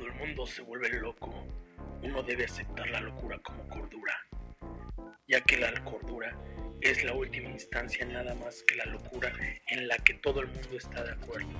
[0.00, 1.46] Cuando el mundo se vuelve loco,
[2.02, 4.16] uno debe aceptar la locura como cordura,
[5.28, 6.34] ya que la cordura
[6.80, 9.30] es la última instancia nada más que la locura
[9.66, 11.50] en la que todo el mundo está de acuerdo.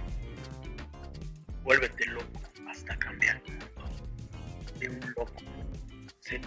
[1.65, 3.43] Vuélvete loco hasta cambiar
[4.79, 5.43] de un loco.
[6.21, 6.41] Sé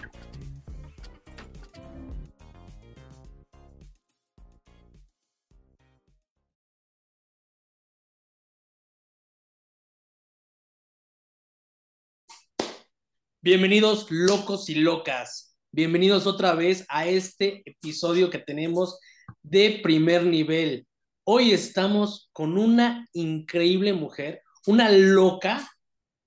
[13.44, 15.54] Bienvenidos locos y locas.
[15.70, 18.98] Bienvenidos otra vez a este episodio que tenemos
[19.42, 20.86] de primer nivel.
[21.24, 25.70] Hoy estamos con una increíble mujer, una loca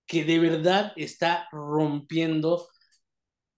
[0.05, 2.69] que de verdad está rompiendo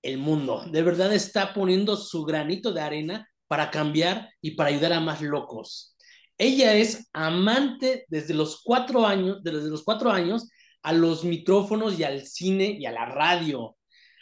[0.03, 0.63] el mundo.
[0.71, 5.21] De verdad está poniendo su granito de arena para cambiar y para ayudar a más
[5.21, 5.97] locos.
[6.37, 10.47] Ella es amante desde los cuatro años, desde los cuatro años
[10.83, 13.77] a los micrófonos y al cine y a la radio.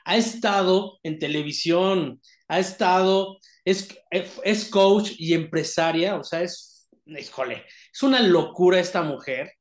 [0.05, 7.65] Ha estado en televisión, ha estado, es, es coach y empresaria, o sea, es, híjole,
[7.93, 9.51] es una locura esta mujer.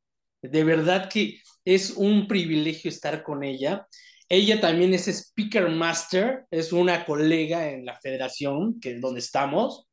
[0.43, 3.87] De verdad que es un privilegio estar con ella.
[4.29, 9.89] Ella también es Speaker Master, es una colega en la federación, que es donde estamos.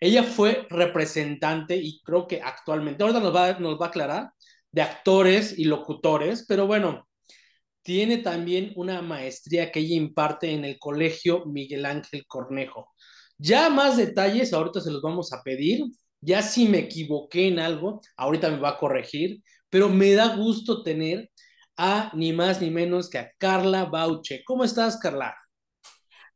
[0.00, 4.30] Ella fue representante y creo que actualmente, ahora nos va, nos va a aclarar,
[4.74, 7.06] de actores y locutores, pero bueno,
[7.82, 12.92] tiene también una maestría que ella imparte en el Colegio Miguel Ángel Cornejo.
[13.38, 15.84] Ya más detalles, ahorita se los vamos a pedir.
[16.20, 20.82] Ya si me equivoqué en algo, ahorita me va a corregir, pero me da gusto
[20.82, 21.30] tener
[21.76, 24.42] a ni más ni menos que a Carla Bauche.
[24.44, 25.36] ¿Cómo estás, Carla?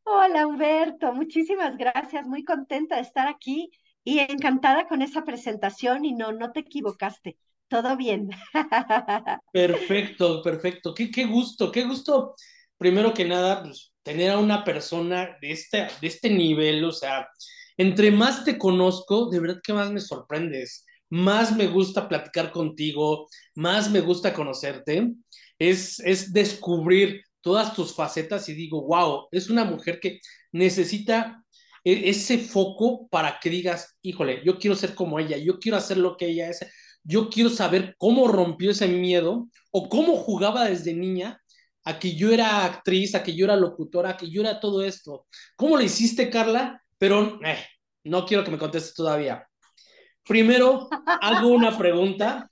[0.04, 1.12] Hola, Humberto.
[1.12, 2.24] Muchísimas gracias.
[2.24, 3.72] Muy contenta de estar aquí
[4.04, 7.36] y encantada con esa presentación y no, no te equivocaste
[7.68, 8.30] todo bien.
[9.52, 10.94] Perfecto, perfecto.
[10.94, 12.34] Qué, qué gusto, qué gusto.
[12.76, 17.28] Primero que nada, pues, tener a una persona de este, de este nivel, o sea,
[17.76, 23.28] entre más te conozco, de verdad que más me sorprendes, más me gusta platicar contigo,
[23.54, 25.12] más me gusta conocerte,
[25.58, 30.20] es, es descubrir todas tus facetas y digo, wow, es una mujer que
[30.52, 31.44] necesita
[31.84, 35.98] e, ese foco para que digas, híjole, yo quiero ser como ella, yo quiero hacer
[35.98, 36.60] lo que ella es,
[37.02, 41.40] yo quiero saber cómo rompió ese miedo o cómo jugaba desde niña
[41.84, 44.82] a que yo era actriz, a que yo era locutora, a que yo era todo
[44.82, 45.26] esto.
[45.56, 46.82] ¿Cómo lo hiciste, Carla?
[46.98, 47.64] Pero eh,
[48.04, 49.48] no quiero que me contestes todavía.
[50.22, 50.88] Primero,
[51.22, 52.50] hago una pregunta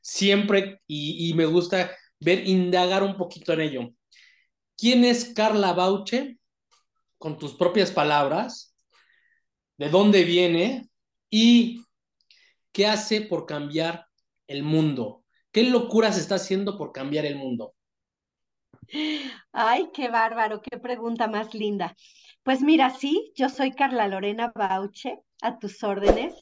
[0.00, 1.90] siempre y, y me gusta
[2.20, 3.90] ver, indagar un poquito en ello.
[4.76, 6.38] ¿Quién es Carla Bauche?
[7.18, 8.76] Con tus propias palabras.
[9.76, 10.88] ¿De dónde viene?
[11.30, 11.82] Y
[12.72, 14.06] ¿Qué hace por cambiar
[14.46, 15.24] el mundo?
[15.52, 17.74] ¿Qué locuras está haciendo por cambiar el mundo?
[19.52, 21.94] Ay, qué bárbaro, qué pregunta más linda.
[22.42, 26.34] Pues mira, sí, yo soy Carla Lorena Bauche, a tus órdenes.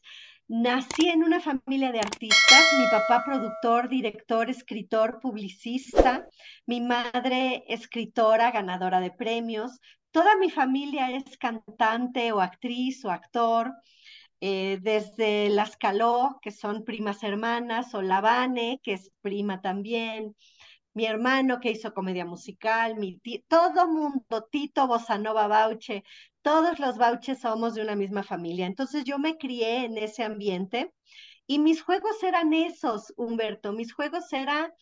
[0.49, 6.29] Nací en una familia de artistas, mi papá productor, director, escritor, publicista,
[6.67, 9.81] mi madre escritora, ganadora de premios,
[10.13, 13.73] toda mi familia es cantante o actriz o actor.
[14.41, 20.37] Eh, desde Las Caló, que son primas hermanas, o Lavane, que es prima también,
[20.95, 26.05] mi hermano que hizo comedia musical, mi todo mundo, Tito Bosanova Bauche,
[26.43, 28.67] todos los Bauches somos de una misma familia.
[28.67, 30.93] Entonces yo me crié en ese ambiente
[31.47, 34.73] y mis juegos eran esos, Humberto, mis juegos eran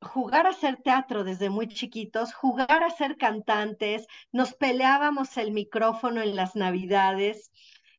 [0.00, 6.22] jugar a hacer teatro desde muy chiquitos, jugar a ser cantantes, nos peleábamos el micrófono
[6.22, 7.50] en las navidades,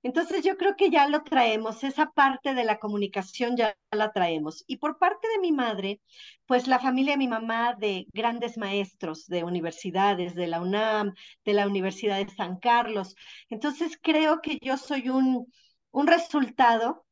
[0.08, 4.64] entonces yo creo que ya lo traemos, esa parte de la comunicación ya la traemos.
[4.66, 6.00] Y por parte de mi madre,
[6.46, 11.14] pues la familia de mi mamá de grandes maestros de universidades, de la UNAM,
[11.44, 13.16] de la Universidad de San Carlos.
[13.50, 15.52] Entonces creo que yo soy un,
[15.92, 17.06] un resultado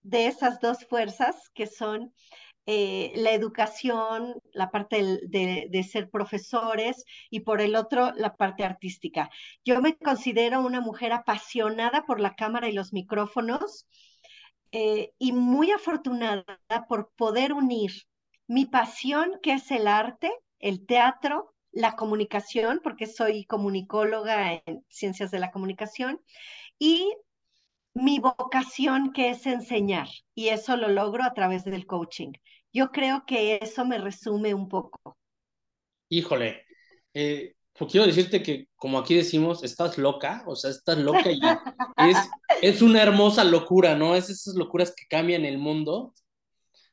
[0.00, 2.14] de esas dos fuerzas que son
[2.66, 9.30] eh, la educación, la parte de, ser profesores y por el otro la parte artística.
[9.64, 13.86] Yo me considero una mujer apasionada por la cámara y los micrófonos
[14.72, 16.44] eh, y muy afortunada
[16.88, 17.92] por poder unir
[18.46, 25.30] mi pasión, que es el arte, el teatro, la comunicación, porque soy comunicóloga en ciencias
[25.30, 26.20] de la comunicación,
[26.78, 27.12] y
[27.94, 32.32] mi vocación, que es enseñar, y eso lo logro a través del coaching.
[32.72, 35.16] Yo creo que eso me resume un poco.
[36.08, 36.64] Híjole,
[37.14, 41.40] eh, pues quiero decirte que, como aquí decimos, estás loca, o sea, estás loca y
[41.96, 42.16] es,
[42.62, 44.14] es una hermosa locura, ¿no?
[44.14, 46.14] Es esas locuras que cambian el mundo.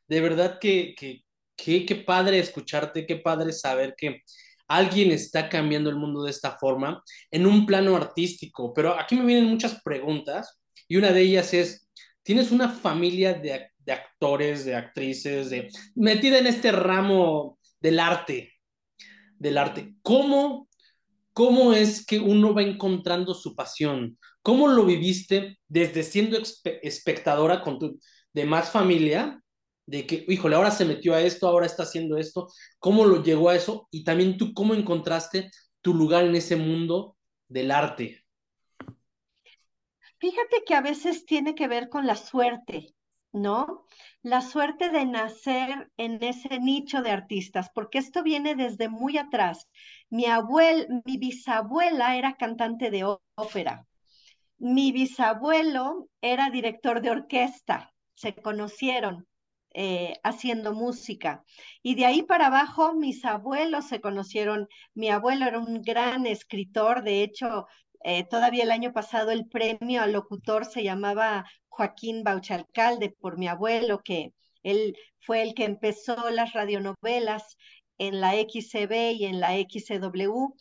[0.07, 1.23] De verdad que, que
[1.57, 4.21] qué, qué padre escucharte, qué padre saber que
[4.67, 8.73] alguien está cambiando el mundo de esta forma en un plano artístico.
[8.73, 11.89] Pero aquí me vienen muchas preguntas y una de ellas es,
[12.23, 18.51] ¿tienes una familia de, de actores, de actrices, de, metida en este ramo del arte?
[19.39, 19.95] Del arte.
[20.01, 20.67] ¿Cómo,
[21.31, 24.19] ¿Cómo es que uno va encontrando su pasión?
[24.41, 27.99] ¿Cómo lo viviste desde siendo espectadora con tu
[28.33, 29.41] demás familia
[29.85, 32.49] de que, híjole, ahora se metió a esto, ahora está haciendo esto,
[32.79, 35.49] cómo lo llegó a eso y también tú cómo encontraste
[35.81, 37.15] tu lugar en ese mundo
[37.47, 38.25] del arte.
[40.19, 42.96] Fíjate que a veces tiene que ver con la suerte,
[43.41, 43.85] ¿no?
[44.21, 49.67] La suerte de nacer en ese nicho de artistas, porque esto viene desde muy atrás.
[50.09, 53.87] Mi abuel, mi bisabuela era cantante de ópera.
[54.57, 57.93] Mi bisabuelo era director de orquesta.
[58.15, 59.27] Se conocieron.
[59.79, 61.43] Eh, haciendo música.
[61.83, 64.67] Y de ahí para abajo mis abuelos se conocieron.
[64.95, 67.67] Mi abuelo era un gran escritor, de hecho,
[68.03, 73.47] eh, todavía el año pasado el premio al locutor se llamaba Joaquín Bauchalcalde por mi
[73.47, 74.33] abuelo, que
[74.63, 77.57] él fue el que empezó las radionovelas
[77.97, 80.53] en la XCB y en la XCW.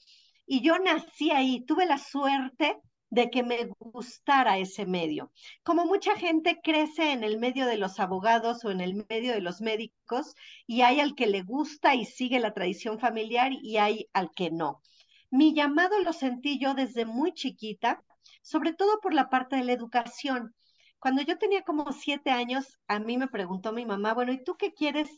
[0.46, 2.76] Y yo nací ahí, tuve la suerte
[3.10, 5.32] de que me gustara ese medio.
[5.62, 9.40] Como mucha gente crece en el medio de los abogados o en el medio de
[9.40, 10.34] los médicos
[10.66, 14.50] y hay al que le gusta y sigue la tradición familiar y hay al que
[14.50, 14.82] no.
[15.30, 18.02] Mi llamado lo sentí yo desde muy chiquita,
[18.42, 20.54] sobre todo por la parte de la educación.
[20.98, 24.56] Cuando yo tenía como siete años, a mí me preguntó mi mamá, bueno, ¿y tú
[24.56, 25.08] qué quieres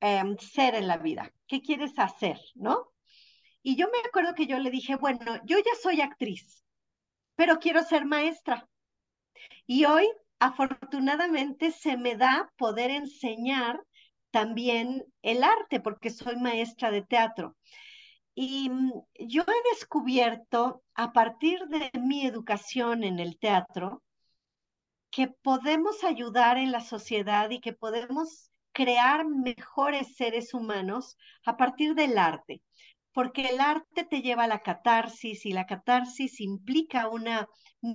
[0.00, 1.32] em, ser en la vida?
[1.46, 2.38] ¿Qué quieres hacer?
[2.54, 2.86] ¿No?
[3.62, 6.64] Y yo me acuerdo que yo le dije, bueno, yo ya soy actriz,
[7.36, 8.68] pero quiero ser maestra.
[9.66, 10.06] Y hoy,
[10.38, 13.80] afortunadamente, se me da poder enseñar
[14.30, 17.56] también el arte, porque soy maestra de teatro.
[18.42, 18.92] Y mm,
[19.28, 24.02] yo he descubierto, a partir de mi educación en el teatro,
[25.10, 31.94] que podemos ayudar en la sociedad y que podemos crear mejores seres humanos a partir
[31.94, 32.62] del arte
[33.12, 37.48] porque el arte te lleva a la catarsis y la catarsis implica una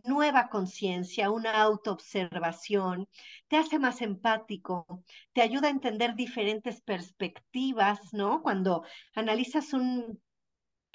[0.03, 3.07] nueva conciencia, una autoobservación,
[3.47, 5.03] te hace más empático,
[5.33, 8.41] te ayuda a entender diferentes perspectivas, ¿no?
[8.41, 8.83] Cuando
[9.13, 10.19] analizas un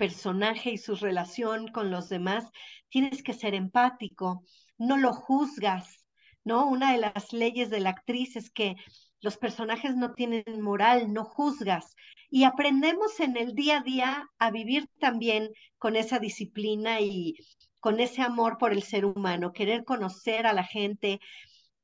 [0.00, 2.50] personaje y su relación con los demás,
[2.88, 4.42] tienes que ser empático,
[4.78, 6.06] no lo juzgas,
[6.42, 6.66] ¿no?
[6.66, 8.76] Una de las leyes de la actriz es que
[9.20, 11.94] los personajes no tienen moral, no juzgas.
[12.30, 17.34] Y aprendemos en el día a día a vivir también con esa disciplina y
[17.78, 21.20] con ese amor por el ser humano, querer conocer a la gente,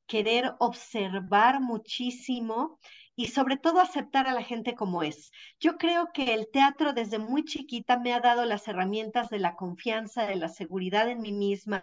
[0.07, 2.79] querer observar muchísimo
[3.17, 5.33] y sobre todo aceptar a la gente como es.
[5.59, 9.57] Yo creo que el teatro desde muy chiquita me ha dado las herramientas de la
[9.57, 11.83] confianza, de la seguridad en mí misma,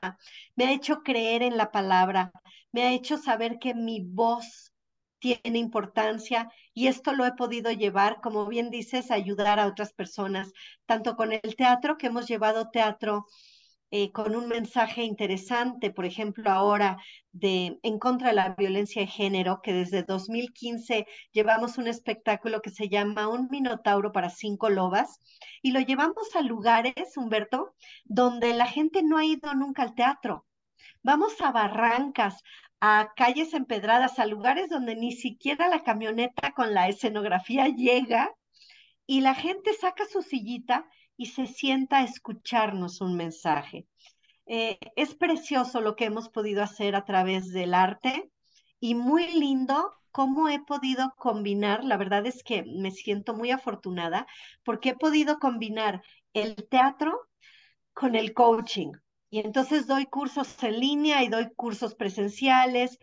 [0.55, 2.31] me ha hecho creer en la palabra,
[2.71, 4.71] me ha hecho saber que mi voz
[5.19, 9.93] tiene importancia y esto lo he podido llevar, como bien dices, a ayudar a otras
[9.93, 10.51] personas,
[10.85, 13.25] tanto con el teatro, que hemos llevado teatro
[13.95, 16.97] eh, con un mensaje interesante, por ejemplo, ahora
[17.31, 22.71] de en contra de la violencia de género, que desde 2015 llevamos un espectáculo que
[22.71, 25.19] se llama Un Minotauro para cinco lobas
[25.61, 30.47] y lo llevamos a lugares, Humberto, donde la gente no ha ido nunca al teatro.
[31.03, 32.41] Vamos a barrancas,
[32.81, 38.31] a calles empedradas, a lugares donde ni siquiera la camioneta con la escenografía llega
[39.05, 43.87] y la gente saca su sillita y se sienta a escucharnos un mensaje.
[44.45, 48.31] Eh, es precioso lo que hemos podido hacer a través del arte
[48.79, 54.27] y muy lindo cómo he podido combinar, la verdad es que me siento muy afortunada
[54.63, 56.03] porque he podido combinar
[56.33, 57.29] el teatro
[57.93, 58.91] con el coaching,
[59.33, 62.99] y entonces doy cursos en línea y doy cursos presenciales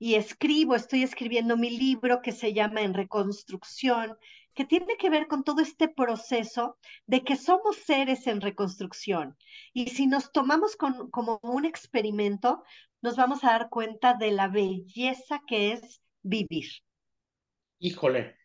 [0.00, 4.16] y escribo, estoy escribiendo mi libro que se llama En Reconstrucción,
[4.54, 6.76] que tiene que ver con todo este proceso
[7.06, 9.36] de que somos seres en reconstrucción.
[9.72, 12.62] Y si nos tomamos como un experimento,
[13.02, 16.66] nos vamos a dar cuenta de la belleza que es vivir.
[17.78, 18.36] Híjole,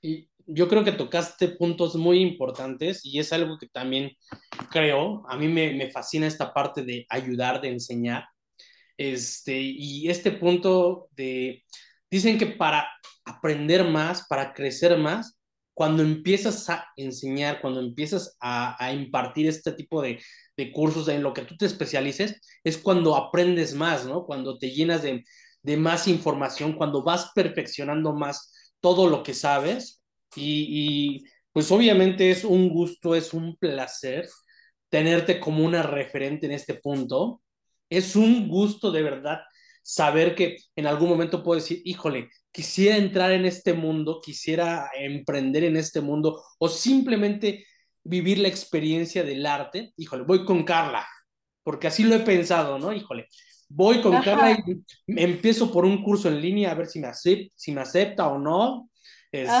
[0.00, 4.12] y yo creo que tocaste puntos muy importantes y es algo que también
[4.70, 8.24] creo, a mí me, fascina esta parte de ayudar, de enseñar.
[8.96, 11.64] Este, y este punto de,
[12.10, 12.86] dicen que para
[13.24, 15.38] aprender más, para crecer más,
[15.74, 20.20] cuando empiezas a enseñar, cuando empiezas a, impartir este tipo de,
[20.72, 24.24] cursos en lo que tú te especialices, es cuando aprendes más, ¿no?
[24.24, 25.24] Cuando te llenas de,
[25.62, 30.02] de más información, cuando vas perfeccionando más todo lo que sabes
[30.36, 34.28] y, y pues obviamente es un gusto, es un placer
[34.88, 37.42] tenerte como una referente en este punto.
[37.90, 39.40] Es un gusto de verdad
[39.84, 45.64] saber que en algún momento puedo decir, híjole, quisiera entrar en este mundo, quisiera emprender
[45.64, 47.66] en este mundo o simplemente
[48.02, 49.92] vivir la experiencia del arte.
[49.96, 51.06] Híjole, voy con Carla,
[51.62, 52.94] porque así lo he pensado, ¿no?
[52.94, 53.28] Híjole,
[53.68, 57.52] voy con Carla y empiezo por un curso en línea a ver si me, acepta,
[57.54, 58.88] si me acepta o no.
[59.30, 59.52] Este,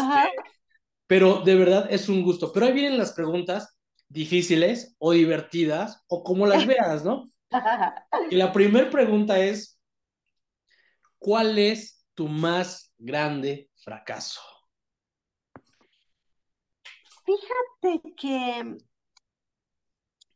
[1.06, 2.50] pero de verdad es un gusto.
[2.50, 3.76] Pero ahí vienen las preguntas
[4.08, 7.30] difíciles o divertidas o como las veas, ¿no?
[8.30, 9.73] Y la primera pregunta es,
[11.24, 14.42] ¿cuál es tu más grande fracaso?
[17.24, 18.76] Fíjate que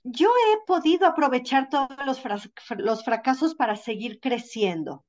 [0.02, 2.22] yo he podido aprovechar todos los,
[2.78, 5.04] los fracasos para seguir creciendo.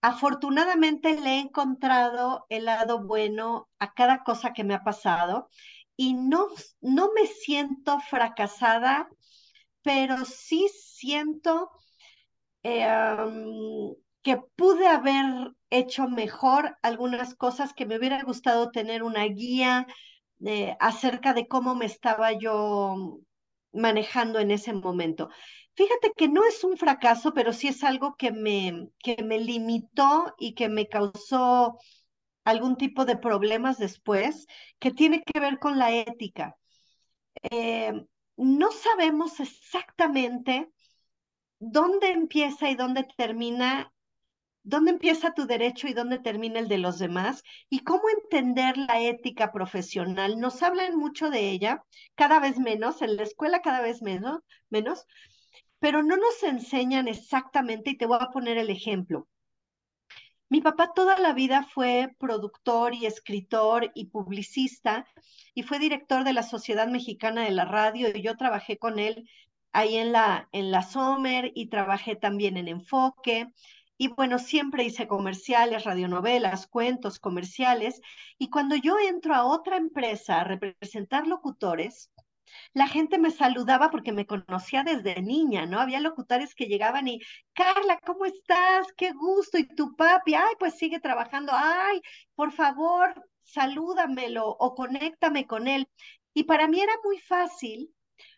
[0.00, 5.48] Afortunadamente le he encontrado el lado bueno a cada cosa que me ha pasado
[5.96, 6.48] y no,
[6.80, 9.08] no me siento fracasada,
[9.82, 11.70] pero sí siento
[12.64, 12.84] eh,
[14.26, 19.86] que pude haber hecho mejor algunas cosas que me hubiera gustado tener una guía
[20.44, 23.20] eh, acerca de cómo me estaba yo
[23.72, 25.28] manejando en ese momento.
[25.74, 30.34] Fíjate que no es un fracaso, pero sí es algo que me, que me limitó
[30.40, 31.78] y que me causó
[32.42, 34.48] algún tipo de problemas después,
[34.80, 36.56] que tiene que ver con la ética.
[37.42, 37.92] Eh,
[38.36, 40.68] no sabemos exactamente
[41.60, 43.92] dónde empieza y dónde termina,
[44.66, 49.00] dónde empieza tu derecho y dónde termina el de los demás, y cómo entender la
[49.00, 50.38] ética profesional.
[50.38, 51.82] Nos hablan mucho de ella,
[52.14, 55.06] cada vez menos, en la escuela cada vez menos, menos
[55.78, 59.28] pero no nos enseñan exactamente, y te voy a poner el ejemplo.
[60.48, 65.06] Mi papá toda la vida fue productor y escritor y publicista
[65.54, 69.28] y fue director de la Sociedad Mexicana de la Radio y yo trabajé con él
[69.72, 73.48] ahí en la, en la Sommer y trabajé también en Enfoque.
[73.98, 78.00] Y bueno, siempre hice comerciales, radionovelas, cuentos, comerciales.
[78.38, 82.10] Y cuando yo entro a otra empresa a representar locutores,
[82.74, 85.80] la gente me saludaba porque me conocía desde niña, ¿no?
[85.80, 87.20] Había locutores que llegaban y,
[87.52, 88.92] Carla, ¿cómo estás?
[88.96, 89.58] Qué gusto.
[89.58, 92.00] Y tu papi, ay, pues sigue trabajando, ay,
[92.34, 95.88] por favor, salúdamelo o conéctame con él.
[96.34, 97.94] Y para mí era muy fácil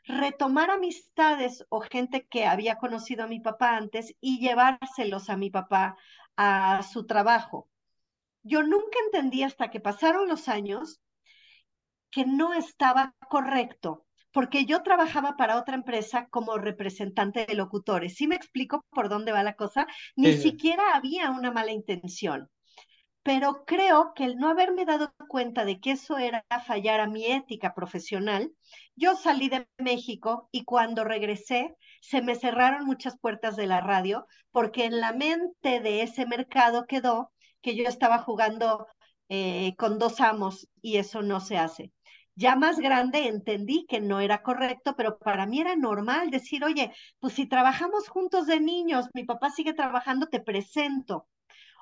[0.08, 5.50] retomar amistades o gente que había conocido a mi papá antes y llevárselos a mi
[5.50, 5.96] papá
[6.36, 7.68] a su trabajo.
[8.42, 11.00] Yo nunca entendí hasta que pasaron los años
[12.10, 18.14] que no estaba correcto, porque yo trabajaba para otra empresa como representante de locutores.
[18.14, 19.86] ¿Sí me explico por dónde va la cosa?
[20.16, 22.48] Ni siquiera había una mala intención.
[23.28, 27.26] Pero creo que el no haberme dado cuenta de que eso era fallar a mi
[27.26, 28.52] ética profesional,
[28.96, 34.26] yo salí de México y cuando regresé se me cerraron muchas puertas de la radio
[34.50, 37.30] porque en la mente de ese mercado quedó
[37.60, 38.86] que yo estaba jugando
[39.28, 41.92] eh, con dos amos y eso no se hace.
[42.34, 46.92] Ya más grande entendí que no era correcto, pero para mí era normal decir, oye,
[47.20, 51.26] pues si trabajamos juntos de niños, mi papá sigue trabajando, te presento.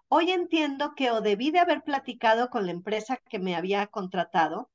[0.09, 4.71] Hoy entiendo que o debí de haber platicado con la empresa que me había contratado,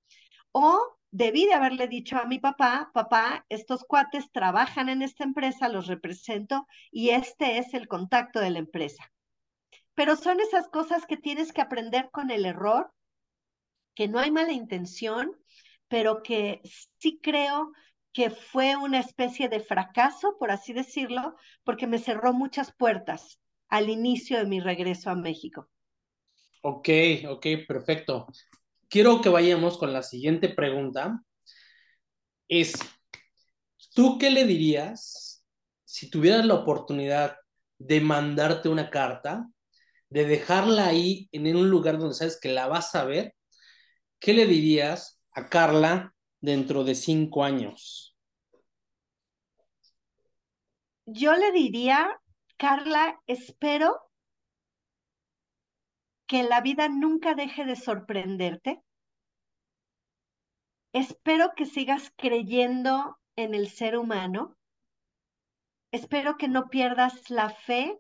[0.51, 5.69] o debí de haberle dicho a mi papá, papá, estos cuates trabajan en esta empresa,
[5.69, 9.09] los represento y este es el contacto de la empresa.
[9.93, 12.93] Pero son esas cosas que tienes que aprender con el error,
[13.95, 15.31] que no hay mala intención,
[15.88, 16.61] pero que
[17.00, 17.71] sí creo
[18.11, 23.39] que fue una especie de fracaso, por así decirlo, porque me cerró muchas puertas
[23.71, 25.69] al inicio de mi regreso a México.
[26.61, 26.89] Ok,
[27.27, 28.27] ok, perfecto.
[28.89, 31.23] Quiero que vayamos con la siguiente pregunta.
[32.47, 32.73] Es,
[33.95, 35.43] ¿tú qué le dirías
[35.85, 37.37] si tuvieras la oportunidad
[37.79, 39.49] de mandarte una carta,
[40.09, 43.33] de dejarla ahí en un lugar donde sabes que la vas a ver?
[44.19, 48.17] ¿Qué le dirías a Carla dentro de cinco años?
[51.05, 52.20] Yo le diría,
[52.61, 54.07] Carla, espero
[56.27, 58.83] que la vida nunca deje de sorprenderte.
[60.93, 64.59] Espero que sigas creyendo en el ser humano.
[65.91, 67.99] Espero que no pierdas la fe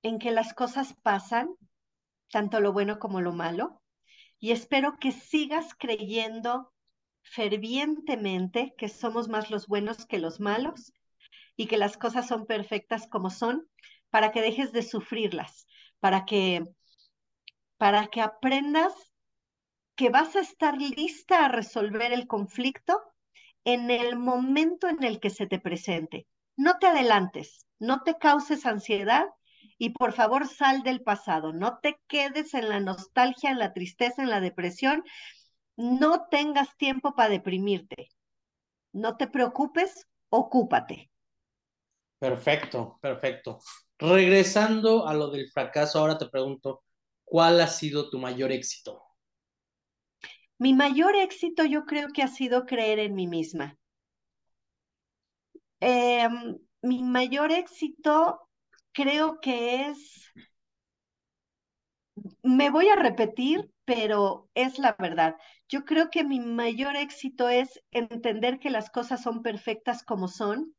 [0.00, 1.54] en que las cosas pasan,
[2.30, 3.82] tanto lo bueno como lo malo
[4.38, 6.72] y espero que sigas creyendo
[7.20, 10.94] fervientemente que somos más los buenos que los malos
[11.56, 13.68] y que las cosas son perfectas como son,
[14.10, 15.66] para que dejes de sufrirlas,
[16.00, 16.64] para que
[17.78, 18.94] para que aprendas
[19.96, 23.00] que vas a estar lista a resolver el conflicto
[23.64, 26.26] en el momento en el que se te presente.
[26.56, 29.26] No te adelantes, no te causes ansiedad
[29.78, 34.22] y por favor sal del pasado, no te quedes en la nostalgia, en la tristeza,
[34.22, 35.02] en la depresión,
[35.76, 38.08] no tengas tiempo para deprimirte.
[38.92, 41.10] No te preocupes, ocúpate.
[42.18, 43.58] Perfecto, perfecto.
[43.98, 46.82] Regresando a lo del fracaso, ahora te pregunto,
[47.24, 49.02] ¿cuál ha sido tu mayor éxito?
[50.58, 53.78] Mi mayor éxito yo creo que ha sido creer en mí misma.
[55.80, 58.48] Em, mi mayor éxito
[58.92, 60.32] creo que es,
[62.42, 65.36] me voy a repetir, pero es la verdad.
[65.68, 70.74] Yo creo que mi mayor éxito es entender que las cosas son perfectas como son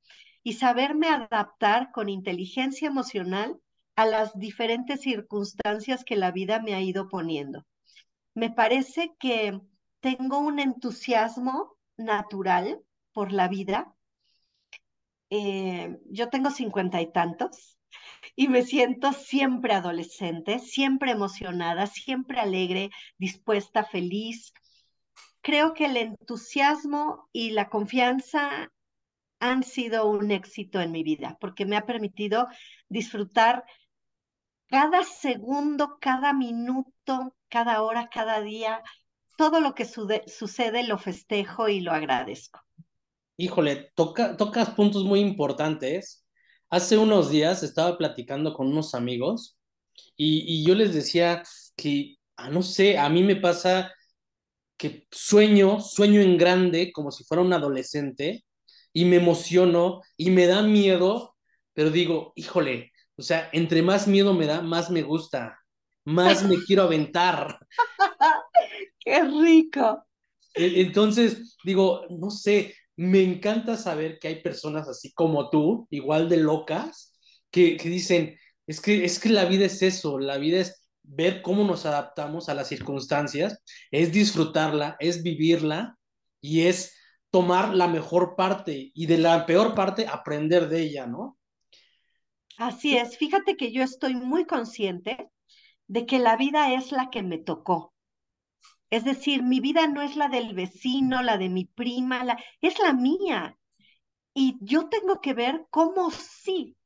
[0.47, 3.59] y saberme adaptar con inteligencia emocional
[3.97, 7.65] a las diferentes circunstancias que la vida me ha ido poniendo.
[8.33, 9.59] Me parece que
[9.99, 12.79] tengo un entusiasmo natural
[13.11, 13.93] por la vida.
[15.29, 17.77] Eh, yo tengo cincuenta y tantos
[18.33, 24.53] y me siento siempre adolescente, siempre emocionada, siempre alegre, dispuesta, feliz.
[25.41, 28.71] Creo que el entusiasmo y la confianza
[29.39, 32.47] han sido un éxito en mi vida porque me ha permitido
[32.89, 33.65] disfrutar
[34.67, 38.83] cada segundo, cada minuto, cada hora, cada día,
[39.37, 42.59] todo lo que sucede lo festejo y lo agradezco.
[43.37, 46.25] Híjole, toca, tocas puntos muy importantes.
[46.69, 49.57] Hace unos días estaba platicando con unos amigos
[50.17, 51.43] y, y yo les decía
[51.75, 53.93] que, ah, no sé, a mí me pasa
[54.75, 58.43] que sueño, sueño en grande como si fuera un adolescente
[58.97, 61.35] y me emociono y me da miedo,
[61.73, 65.59] pero digo, híjole, o sea, entre más miedo me da, más me gusta,
[66.03, 67.59] más me quiero aventar.
[68.99, 70.03] ¡Qué rico!
[70.55, 76.27] E, entonces, digo, no sé, me encanta saber que hay personas así como tú, igual
[76.27, 77.13] de locas,
[77.51, 81.43] que, que dicen, es que, es que la vida es eso, la vida es ver
[81.43, 83.59] cómo nos adaptamos a las circunstancias,
[83.91, 85.99] es disfrutarla, es vivirla
[86.41, 86.96] y es
[87.29, 91.37] tomar la mejor parte y de la peor parte aprender de ella, ¿no?
[92.57, 95.29] Así es, fíjate que yo estoy muy consciente
[95.87, 97.93] de que la vida es la que me tocó.
[98.89, 102.79] Es decir, mi vida no es la del vecino, la de mi prima, la, es
[102.79, 103.57] la mía.
[104.33, 106.77] Y yo tengo que ver cómo sí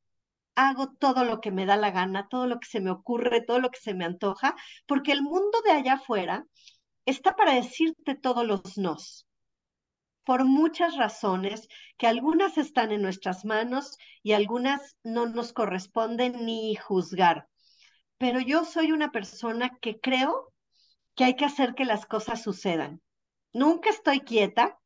[0.55, 3.59] hago todo lo que me da la gana, todo lo que se me ocurre, todo
[3.59, 6.45] lo que se me antoja, porque el mundo de allá afuera
[7.05, 9.27] está para decirte todos los nos,
[10.23, 16.75] por muchas razones, que algunas están en nuestras manos y algunas no nos corresponden ni
[16.75, 17.47] juzgar.
[18.17, 20.53] Pero yo soy una persona que creo
[21.15, 23.01] que hay que hacer que las cosas sucedan.
[23.53, 24.77] Nunca estoy quieta,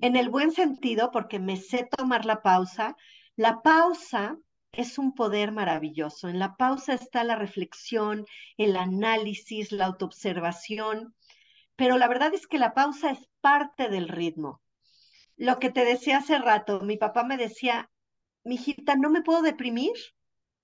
[0.00, 2.96] en el buen sentido, porque me sé tomar la pausa.
[3.36, 4.36] La pausa
[4.72, 6.28] es un poder maravilloso.
[6.28, 8.26] En la pausa está la reflexión,
[8.58, 11.14] el análisis, la autoobservación,
[11.76, 14.60] pero la verdad es que la pausa es parte del ritmo.
[15.36, 17.90] Lo que te decía hace rato, mi papá me decía,
[18.42, 19.94] mijita, no me puedo deprimir,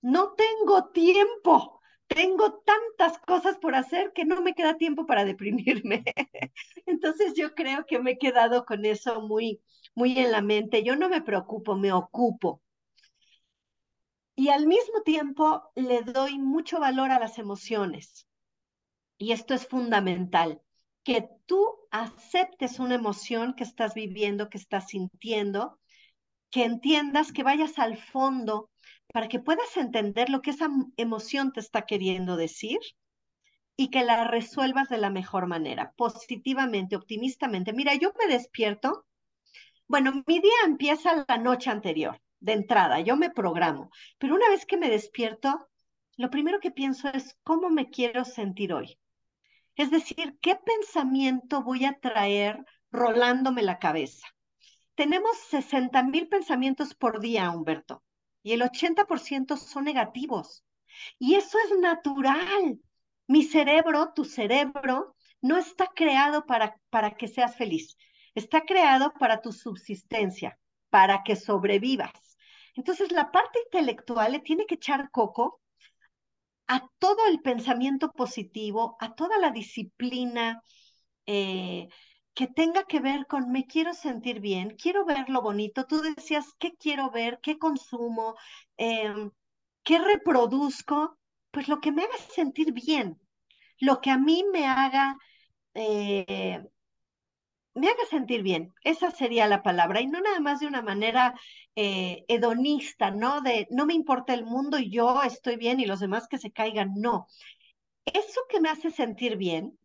[0.01, 6.03] no tengo tiempo tengo tantas cosas por hacer que no me queda tiempo para deprimirme.
[6.85, 9.61] Entonces yo creo que me he quedado con eso muy,
[9.95, 10.83] muy en la mente.
[10.83, 12.61] Yo no me preocupo, me ocupo.
[14.35, 18.27] Y al mismo tiempo le doy mucho valor a las emociones.
[19.17, 20.61] Y esto es fundamental,
[21.03, 25.79] que tú aceptes una emoción que estás viviendo, que estás sintiendo,
[26.49, 28.69] que entiendas, que vayas al fondo
[29.11, 32.79] para que puedas entender lo que esa emoción te está queriendo decir
[33.75, 37.73] y que la resuelvas de la mejor manera, positivamente, optimistamente.
[37.73, 39.05] Mira, yo me despierto,
[39.87, 44.65] bueno, mi día empieza la noche anterior, de entrada, yo me programo, pero una vez
[44.65, 45.69] que me despierto,
[46.17, 48.97] lo primero que pienso es cómo me quiero sentir hoy.
[49.75, 54.27] Es decir, ¿qué pensamiento voy a traer rolándome la cabeza?
[54.95, 58.03] Tenemos 60 mil pensamientos por día, Humberto
[58.43, 60.63] y el 80% son negativos.
[61.17, 62.79] Y eso es natural.
[63.25, 67.97] Mi cerebro, tu cerebro, no está creado para, para que seas feliz.
[68.35, 70.59] Está creado para tu subsistencia,
[70.89, 72.11] para que sobrevivas.
[72.75, 75.61] Entonces, la parte intelectual le tiene que echar coco
[76.67, 80.61] a todo el pensamiento positivo, a toda la disciplina,
[81.25, 81.87] eh,
[82.33, 85.85] que tenga que ver con me quiero sentir bien, quiero ver lo bonito.
[85.85, 87.39] Tú decías, ¿qué quiero ver?
[87.41, 88.35] ¿Qué consumo?
[88.77, 89.31] Em,
[89.83, 91.17] ¿Qué reproduzco?
[91.51, 93.19] Pues lo que me haga sentir bien,
[93.79, 95.17] lo que a mí me haga,
[95.75, 96.63] eh,
[97.75, 98.73] me haga sentir bien.
[98.83, 100.01] Esa sería la palabra.
[100.01, 101.33] Y no nada más de una manera
[101.75, 103.41] eh, hedonista, ¿no?
[103.41, 106.51] De no me importa el mundo y yo estoy bien y los demás que se
[106.51, 106.93] caigan.
[106.95, 107.27] No.
[108.05, 109.77] Eso que me hace sentir bien,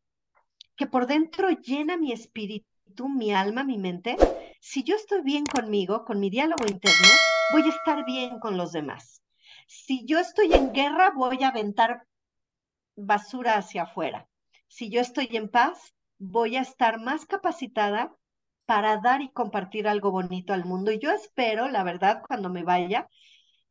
[0.77, 4.17] que por dentro llena mi espíritu, mi alma, mi mente,
[4.61, 7.09] si yo estoy bien conmigo, con mi diálogo interno,
[7.53, 9.23] voy a estar bien con los demás.
[9.67, 12.07] Si yo estoy en guerra, voy a aventar
[12.97, 14.29] basura hacia afuera.
[14.67, 18.15] Si yo estoy en paz, voy a estar más capacitada
[18.67, 20.93] para dar y compartir algo bonito al mundo.
[20.93, 23.09] Y yo espero, la verdad, cuando me vaya,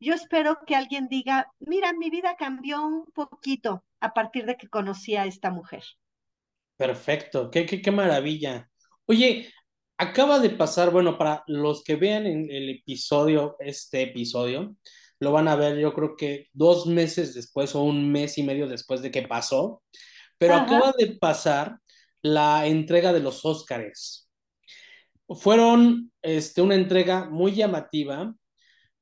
[0.00, 4.68] yo espero que alguien diga, mira, mi vida cambió un poquito a partir de que
[4.68, 5.82] conocí a esta mujer.
[6.76, 8.68] Perfecto, qué, qué, qué maravilla.
[9.06, 9.52] Oye,
[9.96, 14.76] acaba de pasar, bueno, para los que vean en el episodio, este episodio,
[15.20, 18.68] lo van a ver yo creo que dos meses después o un mes y medio
[18.68, 19.82] después de que pasó,
[20.38, 21.78] pero acaba de pasar
[22.22, 24.28] la entrega de los Óscares.
[25.28, 28.34] Fueron este, una entrega muy llamativa,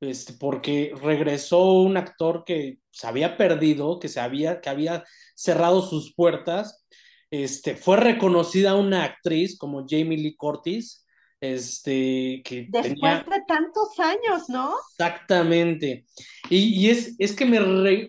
[0.00, 5.82] este, porque regresó un actor que se había perdido, que, se había, que había cerrado
[5.82, 6.84] sus puertas.
[7.30, 11.06] Este, fue reconocida una actriz como Jamie Lee Curtis,
[11.40, 14.74] este, que Después de tantos años, ¿no?
[14.90, 16.06] Exactamente.
[16.50, 18.08] Y, es, es que me,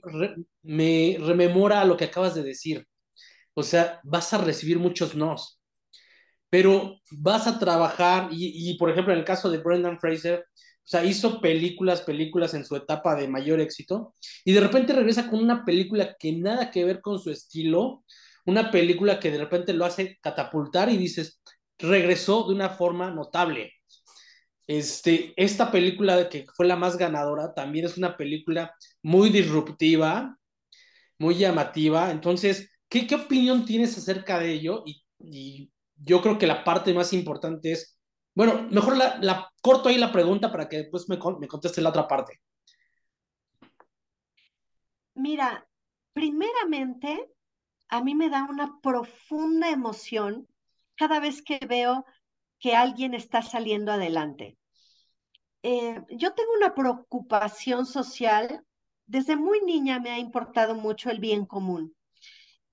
[0.63, 2.88] me rememora lo que acabas de decir.
[3.58, 5.60] O sea, vas a recibir muchos nos,
[6.48, 10.84] pero vas a trabajar, y, y por ejemplo, en el caso de Brendan Fraser, o
[10.84, 14.13] sea, hizo películas, películas en su etapa de mayor éxito,
[14.46, 18.04] y de repente regresa con una película que nada que ver con su estilo,
[18.46, 21.41] una película que de repente lo hace catapultar y dices,
[21.80, 23.74] regresó de una forma notable.
[24.67, 30.38] Este, esta película que fue la más ganadora también es una película muy disruptiva,
[31.17, 32.12] muy llamativa.
[32.12, 34.84] Entonces, ¿Qué, opinión tienes acerca de ello?
[34.86, 37.97] Y, yo creo que la parte más importante es,
[38.36, 41.89] bueno, mejor la, la corto ahí la pregunta para que después me, me conteste la
[41.89, 42.39] otra parte.
[45.15, 45.67] Mira,
[46.13, 47.32] primeramente,
[47.89, 50.47] a mí me da una profunda emoción
[50.95, 52.06] cada vez que veo
[52.60, 54.58] que alguien está saliendo adelante.
[55.63, 58.63] Eh, yo tengo una preocupación social.
[59.06, 61.97] Desde muy niña me ha importado mucho el bien común.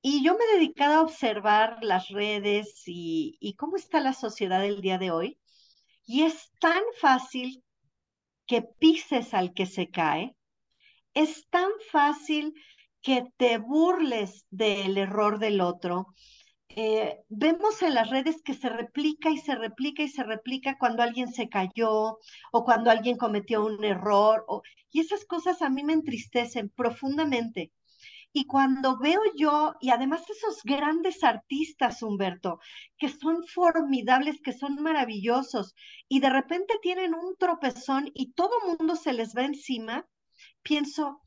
[0.07, 4.83] Y yo me he dedicado a observar las redes y, cómo está la sociedad el
[4.83, 5.39] día de hoy.
[6.05, 7.65] Y es tan fácil
[8.47, 10.37] que pises al que se cae.
[11.15, 12.53] Es tan fácil
[13.01, 16.09] que te burles del error del otro.
[16.69, 21.03] Eh, vemos en las redes que se replica y se replica y se replica cuando
[21.03, 22.19] alguien se cayó
[22.53, 24.45] o cuando alguien cometió un error.
[24.91, 27.73] Y esas cosas a mí me entristecen profundamente.
[28.37, 32.59] Y cuando veo yo, y además esos grandes artistas, Humberto,
[32.99, 35.77] que son formidables, que son maravillosos,
[36.09, 40.05] y de repente tienen un tropezón y todo mundo se les va encima,
[40.63, 41.23] pienso,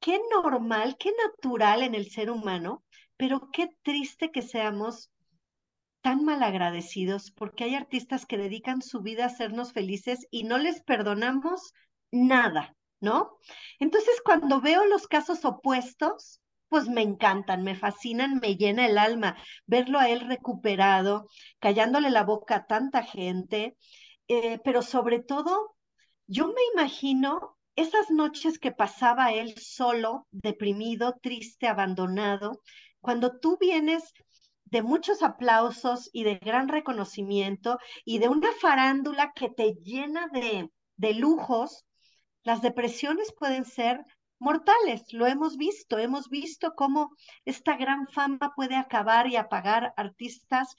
[0.00, 2.82] qué normal, qué natural en el ser humano,
[3.18, 5.10] pero qué triste que seamos
[6.00, 10.82] tan malagradecidos porque hay artistas que dedican su vida a hacernos felices y no les
[10.82, 11.74] perdonamos
[12.10, 12.74] nada.
[13.00, 13.38] ¿No?
[13.78, 19.36] Entonces, cuando veo los casos opuestos, pues me encantan, me fascinan, me llena el alma
[19.66, 23.76] verlo a él recuperado, callándole la boca a tanta gente,
[24.28, 25.74] eh, pero sobre todo,
[26.26, 32.62] yo me imagino esas noches que pasaba él solo, deprimido, triste, abandonado,
[33.00, 34.12] cuando tú vienes
[34.64, 40.70] de muchos aplausos y de gran reconocimiento y de una farándula que te llena de,
[40.96, 41.84] de lujos,
[42.42, 44.04] las depresiones pueden ser
[44.38, 50.74] mortales, lo hemos visto, hemos visto cómo esta gran fama puede acabar y apagar artistas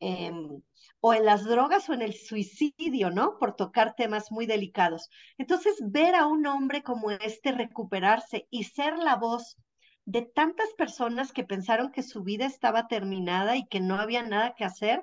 [0.00, 0.60] em,
[1.00, 3.38] o en las drogas o en el suicidio, ¿no?
[3.38, 5.08] Por tocar temas muy delicados.
[5.38, 9.56] Entonces, ver a un hombre como este recuperarse y ser la voz
[10.04, 14.54] de tantas personas que pensaron que su vida estaba terminada y que no había nada
[14.54, 15.02] que hacer,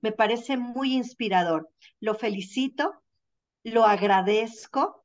[0.00, 1.70] me parece muy inspirador.
[2.00, 3.02] Lo felicito,
[3.62, 4.99] lo agradezco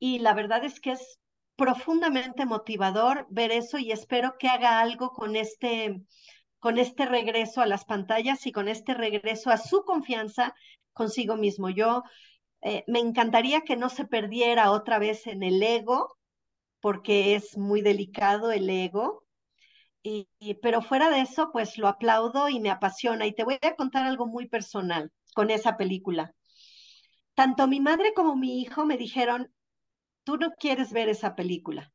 [0.00, 1.20] y la verdad es que es
[1.54, 6.02] profundamente motivador ver eso y espero que haga algo con este,
[6.58, 10.54] con este regreso a las pantallas y con este regreso a su confianza
[10.94, 11.68] consigo mismo.
[11.68, 12.02] Yo
[12.62, 16.16] eh, me encantaría que no se perdiera otra vez en el ego,
[16.80, 19.24] porque es muy delicado el ego.
[20.02, 20.28] Y,
[20.62, 23.26] pero fuera de eso, pues lo aplaudo y me apasiona.
[23.26, 26.34] Y te voy a contar algo muy personal con esa película.
[27.34, 29.52] Tanto mi madre como mi hijo me dijeron,
[30.30, 31.92] tú no quieres ver esa película,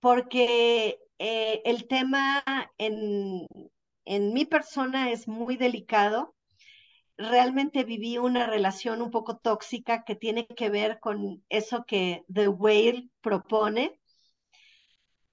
[0.00, 2.42] porque eh, el tema
[2.78, 3.46] en,
[4.04, 6.34] en mi persona es muy delicado.
[7.16, 12.48] Realmente viví una relación un poco tóxica que tiene que ver con eso que The
[12.48, 14.00] Whale propone,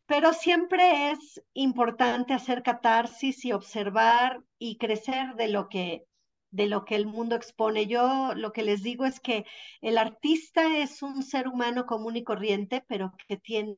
[0.05, 6.05] pero siempre es importante hacer catarsis y observar y crecer de lo que
[6.51, 7.87] de lo que el mundo expone.
[7.87, 9.45] Yo lo que les digo es que
[9.81, 13.77] el artista es un ser humano común y corriente, pero que tiene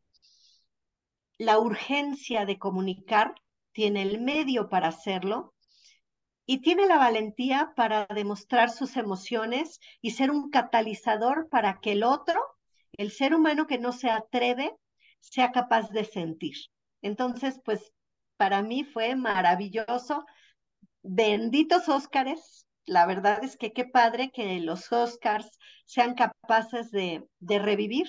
[1.38, 3.36] la urgencia de comunicar,
[3.72, 5.54] tiene el medio para hacerlo
[6.46, 12.04] y tiene la valentía para demostrar sus emociones y ser un catalizador para que el
[12.04, 12.40] otro,
[12.94, 14.76] el ser humano que no se atreve,
[15.20, 16.56] sea capaz de sentir.
[17.02, 17.94] Entonces, pues
[18.38, 20.26] para mí fue maravilloso.
[21.04, 22.66] Benditos Óscares.
[22.86, 25.48] La verdad es que qué padre que los Óscars
[25.86, 28.08] sean capaces de, de revivir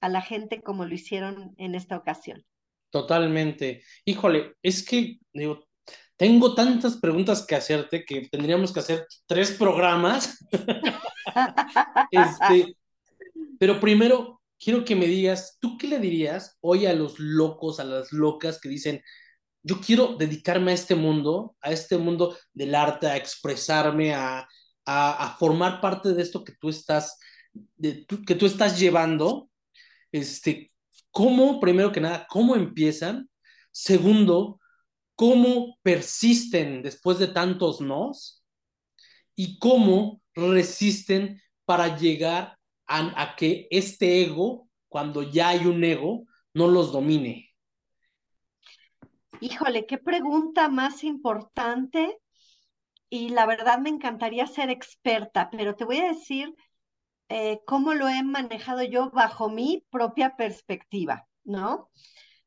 [0.00, 2.44] a la gente como lo hicieron en esta ocasión.
[2.90, 3.82] Totalmente.
[4.04, 5.66] Híjole, es que digo,
[6.16, 10.38] tengo tantas preguntas que hacerte que tendríamos que hacer tres programas.
[12.10, 12.76] este,
[13.58, 17.84] pero primero, quiero que me digas, ¿tú qué le dirías hoy a los locos, a
[17.84, 19.02] las locas que dicen,
[19.66, 24.46] yo quiero dedicarme a este mundo, a este mundo del arte, a expresarme, a,
[24.84, 27.18] a, formar parte de esto que tú estás,
[27.80, 29.50] que tú estás llevando?
[30.12, 30.72] Este,
[31.10, 33.28] ¿Cómo, primero que nada, cómo empiezan?
[33.72, 34.60] Segundo,
[35.16, 38.44] ¿cómo persisten después de tantos nos?
[39.34, 46.24] ¿Y cómo resisten para llegar a, que este ego, cuando ya hay un ego,
[46.54, 47.45] no los domine?
[49.40, 52.18] Híjole, qué pregunta más importante.
[53.08, 56.54] Y la verdad me encantaría ser experta, pero te voy a decir
[57.28, 61.90] eh, cómo lo he manejado yo bajo mi propia perspectiva, ¿no?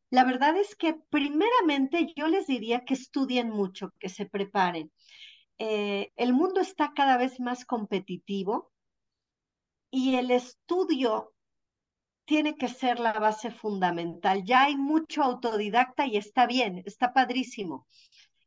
[0.09, 4.91] La verdad es que primeramente yo les diría que estudien mucho, que se preparen.
[5.59, 8.71] Eh, el mundo está cada vez más competitivo
[9.91, 11.33] y el estudio
[12.29, 14.43] tiene que ser la base fundamental.
[14.45, 17.87] Ya hay mucho autodidacta y está bien, está padrísimo.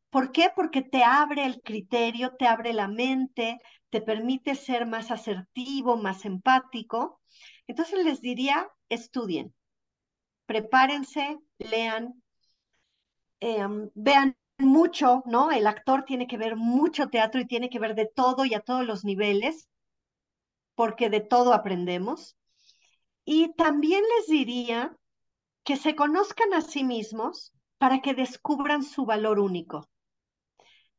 [0.09, 0.49] ¿Por qué?
[0.55, 6.23] Porque te abre el criterio, te abre la mente, te permite ser más asertivo, más
[6.23, 7.19] empático.
[7.67, 9.53] Entonces les diría, estudien,
[10.45, 12.23] prepárense, lean,
[13.41, 15.51] em, vean mucho, ¿no?
[15.51, 18.61] El actor tiene que ver mucho teatro y tiene que ver de todo y a
[18.61, 19.67] todos los niveles
[20.75, 22.37] porque de todo aprendemos.
[23.25, 24.95] Y también les diría
[25.63, 29.89] que se conozcan a sí mismos para que descubran su valor único.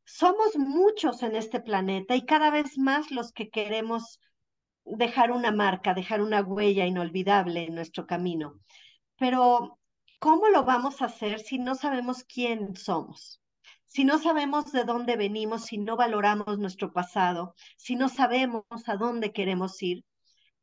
[0.04, 4.20] Somos muchos en este planeta y cada vez más los que queremos
[4.84, 8.60] dejar una marca, dejar una huella inolvidable en nuestro camino.
[9.16, 9.78] Pero,
[10.18, 13.40] ¿cómo lo vamos a hacer si no sabemos quién somos?
[13.94, 18.96] si no sabemos de dónde venimos, si no valoramos nuestro pasado, si no sabemos a
[18.96, 20.04] dónde queremos ir,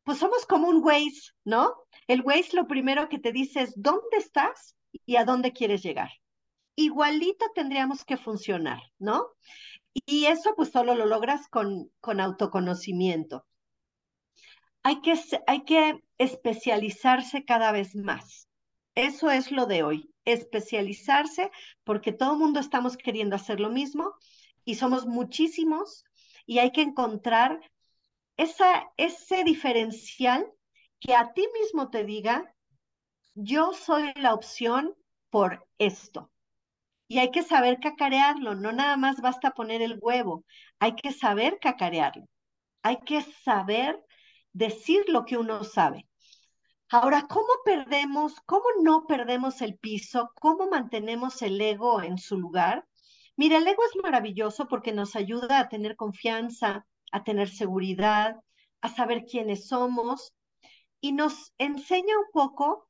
[0.04, 1.76] pues somos como un Waze, ¿no?
[2.08, 6.10] El Waze lo primero que te dice es dónde estás y a dónde quieres llegar.
[6.76, 9.28] Igualito tendríamos que funcionar, ¿no?
[9.94, 13.46] Y eso pues solo lo logras con, con autoconocimiento.
[14.84, 15.14] Hay que,
[15.48, 18.48] hay que especializarse cada vez más.
[18.96, 21.52] Eso es lo de hoy especializarse
[21.84, 24.14] porque todo el mundo estamos queriendo hacer lo mismo
[24.66, 26.04] y somos muchísimos
[26.46, 27.60] y hay que encontrar
[28.98, 30.52] ese diferencial
[31.00, 32.54] que a ti mismo te diga,
[33.34, 34.96] yo soy la opción
[35.30, 36.32] por esto.
[37.08, 40.46] Y hay que saber cacarearlo, no nada más basta poner el huevo,
[40.80, 42.26] hay que saber cacarearlo,
[42.84, 44.02] hay que saber
[44.54, 46.08] decir lo que uno sabe.
[46.90, 50.32] Ahora, ¿cómo perdemos, cómo no perdemos el piso?
[50.36, 52.86] ¿Cómo mantenemos el ego en su lugar?
[53.38, 58.42] Mira, el ego es maravilloso porque nos ayuda a tener confianza, a tener seguridad,
[58.82, 60.34] a saber quiénes somos
[61.00, 62.88] y nos enseña un poco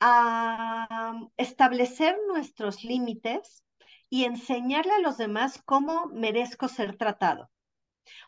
[0.00, 3.64] a establecer nuestros límites
[4.08, 7.50] y enseñarle a los demás cómo merezco ser tratado.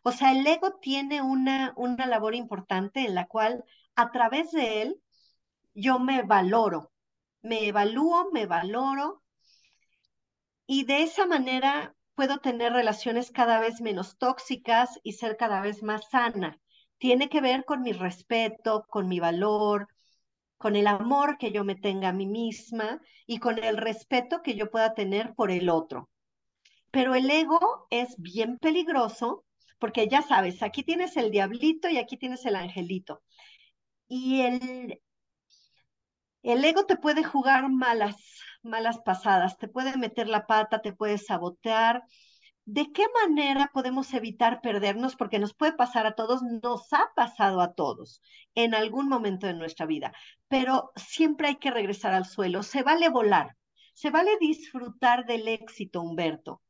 [0.02, 4.83] O sea, el ego tiene una, una labor importante en la cual a través de
[4.83, 5.02] él
[5.74, 6.92] yo me valoro,
[7.42, 9.22] me evalúo, me valoro
[10.66, 15.85] y de esa manera puedo tener relaciones cada vez menos tóxicas y ser cada vez
[15.85, 16.59] más sana.
[16.98, 19.87] Tiene que ver con mi respeto, con mi valor,
[20.57, 24.57] con el amor que yo me tenga a mí misma y con el respeto que
[24.57, 26.11] yo pueda tener por el otro.
[26.90, 29.44] Pero el ego es bien peligroso
[29.78, 33.22] porque ya sabes, aquí tienes el diablito y aquí tienes el angelito.
[34.09, 35.00] Y el,
[36.42, 38.16] El ego te puede jugar malas,
[38.68, 42.04] malas pasadas, te puede meter la pata, te puede sabotear.
[42.64, 45.16] ¿De qué manera podemos evitar perdernos?
[45.16, 48.20] Porque nos puede pasar a todos, nos ha pasado a todos
[48.54, 50.12] en algún momento de nuestra vida,
[50.48, 52.62] pero siempre hay que regresar al suelo.
[52.62, 53.57] Se vale volar,
[53.94, 56.62] se vale disfrutar del éxito, Humberto.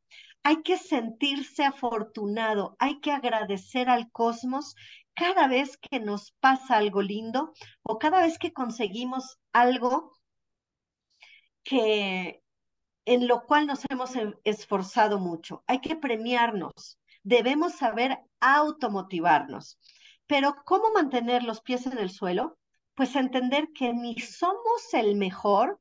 [0.44, 4.76] Hay que sentirse afortunado, hay que agradecer al cosmos
[5.14, 10.12] cada vez que nos pasa algo lindo o cada vez que conseguimos algo
[11.62, 12.42] que
[13.04, 14.12] en lo cual nos hemos
[14.44, 15.64] esforzado mucho.
[15.66, 19.78] Hay que premiarnos, debemos saber automotivarnos.
[20.26, 22.58] Pero ¿cómo mantener los pies en el suelo?
[22.94, 25.80] Pues entender que ni somos el mejor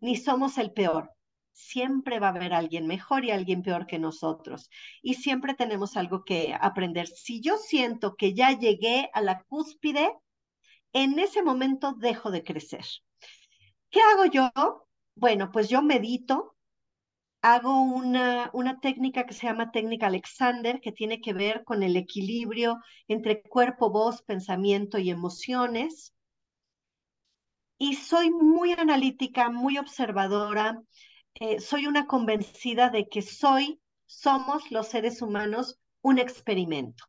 [0.00, 1.12] ni somos el peor
[1.58, 4.70] siempre va a haber alguien mejor y alguien peor que nosotros.
[5.02, 7.08] Y siempre tenemos algo que aprender.
[7.08, 10.08] Si yo siento que ya llegué a la cúspide,
[10.92, 12.84] en ese momento dejo de crecer.
[13.90, 14.87] ¿Qué hago yo?
[15.18, 16.56] Bueno, pues yo medito,
[17.42, 21.96] hago una, una técnica que se llama técnica Alexander, que tiene que ver con el
[21.96, 22.78] equilibrio
[23.08, 26.14] entre cuerpo, voz, pensamiento y emociones.
[27.78, 30.80] Y soy muy analítica, muy observadora,
[31.34, 37.04] eh, soy una convencida de que soy, somos los seres humanos un experimento.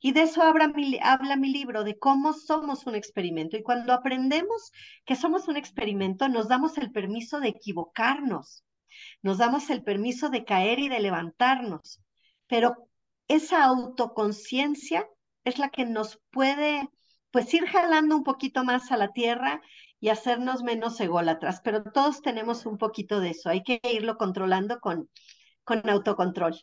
[0.00, 3.56] Y de eso habla mi, libro, de cómo somos un experimento.
[3.56, 4.72] Y cuando aprendemos
[5.04, 8.64] que somos un experimento, nos damos el permiso de equivocarnos,
[9.22, 12.00] nos damos el permiso de caer y de levantarnos.
[12.46, 12.88] Pero
[13.28, 15.06] esa autoconciencia
[15.44, 16.88] es la que nos puede,
[17.30, 19.60] pues, ir jalando un poquito más a la tierra
[20.00, 24.80] y hacernos menos ególatras, pero todos tenemos un poquito de eso, hay que irlo controlando
[24.80, 25.10] con,
[25.62, 26.54] con autocontrol.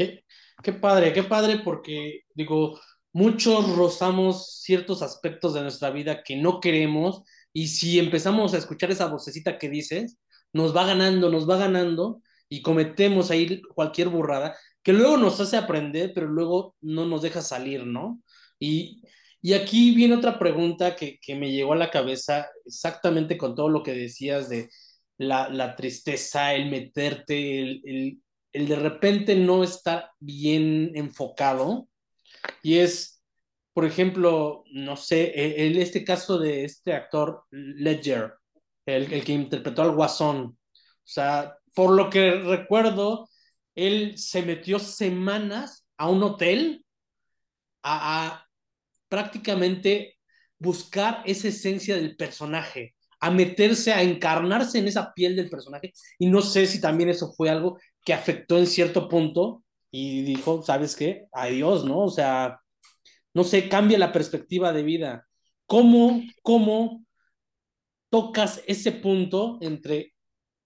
[0.00, 0.24] Qué,
[0.62, 2.80] qué padre, qué padre, porque digo,
[3.12, 8.90] muchos rozamos ciertos aspectos de nuestra vida que no queremos y si empezamos a escuchar
[8.90, 10.16] esa vocecita que dices,
[10.54, 15.58] nos va ganando, nos va ganando y cometemos ahí cualquier burrada que luego nos hace
[15.58, 18.22] aprender, pero luego no nos deja salir, ¿no?
[18.58, 19.02] Y,
[19.42, 23.82] y aquí viene otra pregunta que, me llegó a la cabeza exactamente con todo lo
[23.82, 24.70] que decías de
[25.18, 31.88] la, tristeza, el meterte, el, de repente no estar bien enfocado.
[32.62, 33.22] Y es,
[33.72, 35.32] por ejemplo, no sé,
[35.66, 38.34] en este caso de este actor Ledger,
[38.86, 40.38] el, el que interpretó al Guasón.
[40.40, 43.28] O sea, por lo que recuerdo,
[43.74, 46.84] él se metió semanas a un hotel
[47.82, 48.46] a,
[49.08, 50.18] prácticamente
[50.58, 55.92] buscar esa esencia del personaje, a meterse, a encarnarse en esa piel del personaje.
[56.18, 60.62] Y no sé si también eso fue algo que afectó en cierto punto y dijo,
[60.62, 61.26] ¿sabes qué?
[61.32, 62.00] Adiós, ¿no?
[62.00, 62.60] O sea,
[63.34, 65.26] no sé, cambia la perspectiva de vida.
[65.66, 67.04] ¿Cómo, cómo
[68.08, 70.14] tocas ese punto entre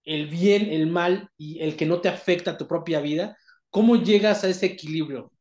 [0.05, 3.37] el bien, el mal y el que no te afecta a tu propia vida?
[3.70, 5.33] ¿Cómo llegas a ese equilibrio?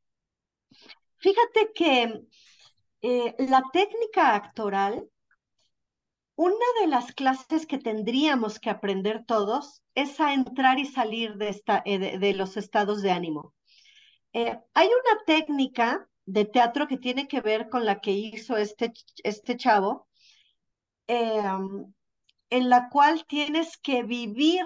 [1.18, 2.22] Fíjate que
[3.02, 5.08] eh, la técnica actoral,
[6.36, 11.62] una de las clases que tendríamos que aprender todos es a entrar y salir de,
[11.86, 13.54] eh, los estados de ánimo.
[14.34, 18.94] Eh, hay una técnica de teatro que tiene que ver con la que hizo este,
[19.24, 20.08] este chavo,
[21.08, 24.64] en la cual tienes que vivir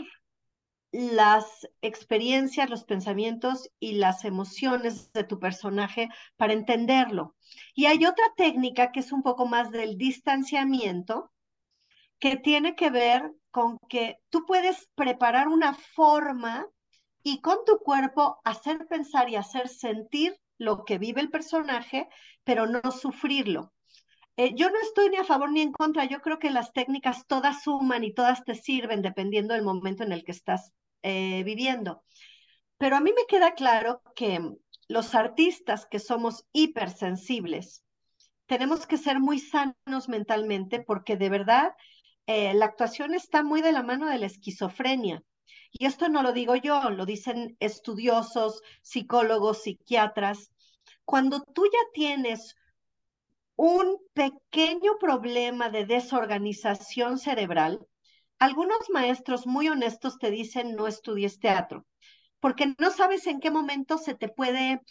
[0.91, 7.35] las experiencias, los pensamientos y las emociones de tu personaje para entenderlo.
[7.75, 11.31] Y hay otra técnica que es un poco más del distanciamiento,
[12.19, 16.67] que tiene que ver con que tú puedes preparar una forma
[17.23, 22.07] y con tu cuerpo hacer pensar y hacer sentir lo que vive el personaje,
[22.43, 23.73] pero no sufrirlo.
[24.37, 27.25] Eh, yo no estoy ni a favor ni en contra, yo creo que las técnicas
[27.27, 32.03] todas suman y todas te sirven dependiendo del momento en el que estás eh, viviendo.
[32.77, 34.39] Pero a mí me queda claro que
[34.87, 37.83] los artistas que somos hipersensibles,
[38.45, 41.73] tenemos que ser muy sanos mentalmente porque de verdad
[42.27, 45.23] eh, la actuación está muy de la mano de la esquizofrenia.
[45.71, 50.51] Y esto no lo digo yo, lo dicen estudiosos, psicólogos, psiquiatras.
[51.05, 52.55] Cuando tú ya tienes
[53.55, 57.85] un pequeño problema de desorganización cerebral,
[58.39, 61.85] algunos maestros muy honestos te dicen no estudies teatro,
[62.39, 64.81] porque no sabes en qué momento se te puede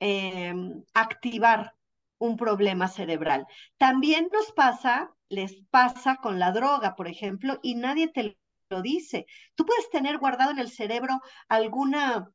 [0.00, 1.74] em, activar
[2.18, 3.46] un problema cerebral.
[3.76, 8.38] También nos pasa, les pasa con la droga, por ejemplo, y nadie te
[8.70, 9.26] lo dice.
[9.54, 12.30] Tú puedes tener guardado en el cerebro alguna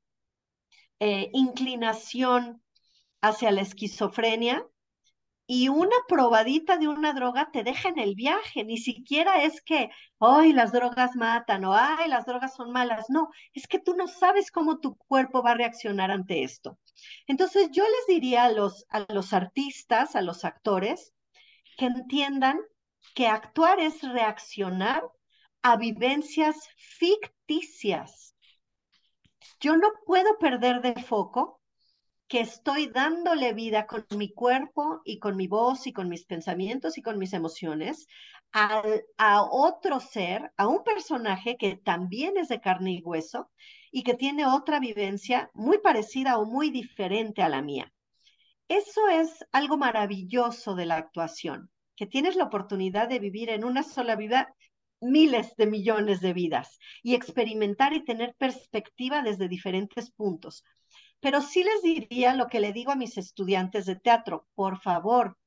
[1.00, 2.64] eh, inclinación
[3.22, 4.66] hacia la esquizofrenia
[5.46, 8.64] y una probadita de una droga te deja en el viaje.
[8.64, 9.90] Ni siquiera es que,
[10.20, 13.06] ay, las drogas matan o ay, las drogas son malas.
[13.10, 16.80] No, es que tú no sabes cómo tu cuerpo va a reaccionar ante esto.
[17.28, 21.14] Entonces yo les diría a los, a los artistas, a los actores,
[21.78, 22.60] que entiendan
[23.16, 25.04] que actuar es reaccionar
[25.62, 28.36] a vivencias ficticias.
[29.60, 31.62] Yo no puedo perder de foco
[32.28, 36.98] que estoy dándole vida con mi cuerpo y con mi voz y con mis pensamientos
[36.98, 38.08] y con mis emociones
[38.54, 43.50] a, otro ser, a un personaje que también es de carne y hueso
[43.92, 47.92] y que tiene otra vivencia muy parecida o muy diferente a la mía.
[48.68, 53.84] Eso es algo maravilloso de la actuación, que tienes la oportunidad de vivir en una
[53.84, 54.54] sola vida
[55.02, 60.64] miles de millones de vidas y experimentar y tener perspectiva desde diferentes puntos.
[61.20, 65.38] Pero sí les diría lo que le digo a mis estudiantes de teatro, por favor,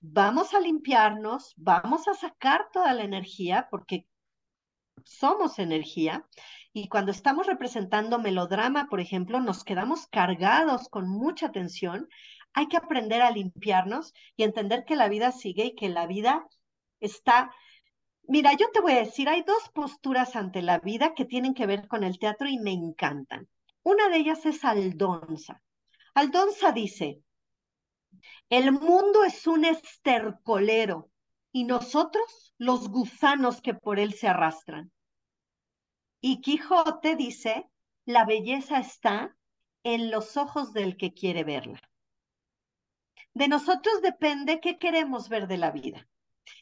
[0.00, 4.06] vamos a limpiarnos, vamos a sacar toda la energía, porque
[5.04, 6.26] somos energía,
[6.72, 12.08] y cuando estamos representando melodrama, por ejemplo, nos quedamos cargados con mucha tensión.
[12.52, 16.46] Hay que aprender a limpiarnos y entender que la vida sigue y que la vida
[17.00, 17.50] está
[18.32, 21.66] Mira, yo te voy a decir, hay dos posturas ante la vida que tienen que
[21.66, 23.48] ver con el teatro y me encantan.
[23.82, 25.60] Una de ellas es Aldonza.
[26.14, 27.24] Aldonza dice,
[28.48, 31.10] el mundo es un estercolero
[31.50, 34.92] y nosotros los gusanos que por él se arrastran.
[36.20, 37.68] Y Quijote dice,
[38.04, 39.36] la belleza está
[39.82, 41.80] en los ojos del que quiere verla.
[43.34, 46.08] De nosotros depende qué queremos ver de la vida.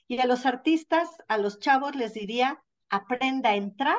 [0.07, 3.99] Y a los artistas, a los chavos les diría, aprenda a entrar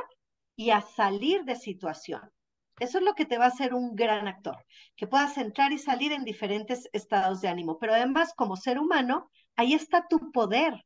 [0.55, 2.31] y a salir de situación.
[2.79, 4.65] Eso es lo que te va a hacer un gran actor,
[4.95, 7.77] que puedas entrar y salir en diferentes estados de ánimo.
[7.77, 10.85] Pero además, como ser humano, ahí está tu poder.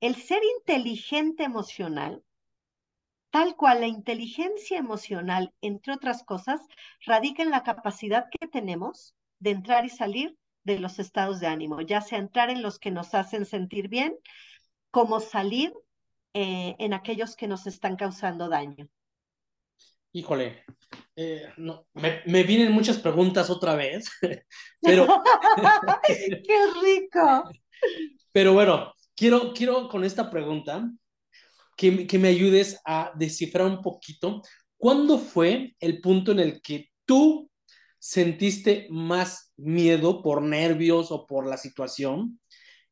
[0.00, 2.22] El ser inteligente emocional,
[3.30, 6.60] tal cual la inteligencia emocional, entre otras cosas,
[7.04, 11.80] radica en la capacidad que tenemos de entrar y salir de los estados de ánimo,
[11.80, 14.16] ya sea entrar en los que nos hacen sentir bien,
[14.90, 15.72] como salir
[16.32, 18.88] eh, en aquellos que nos están causando daño.
[20.12, 20.64] Híjole,
[21.16, 24.08] eh, no, me, vienen muchas preguntas otra vez,
[24.80, 25.06] pero...
[26.06, 27.50] ¡Qué rico!
[28.32, 30.90] Pero bueno, quiero, quiero con esta pregunta
[31.76, 34.42] que, que me ayudes a descifrar un poquito.
[34.76, 37.50] ¿Cuándo fue el punto en el que tú
[38.04, 42.38] sentiste más miedo por nervios o por la situación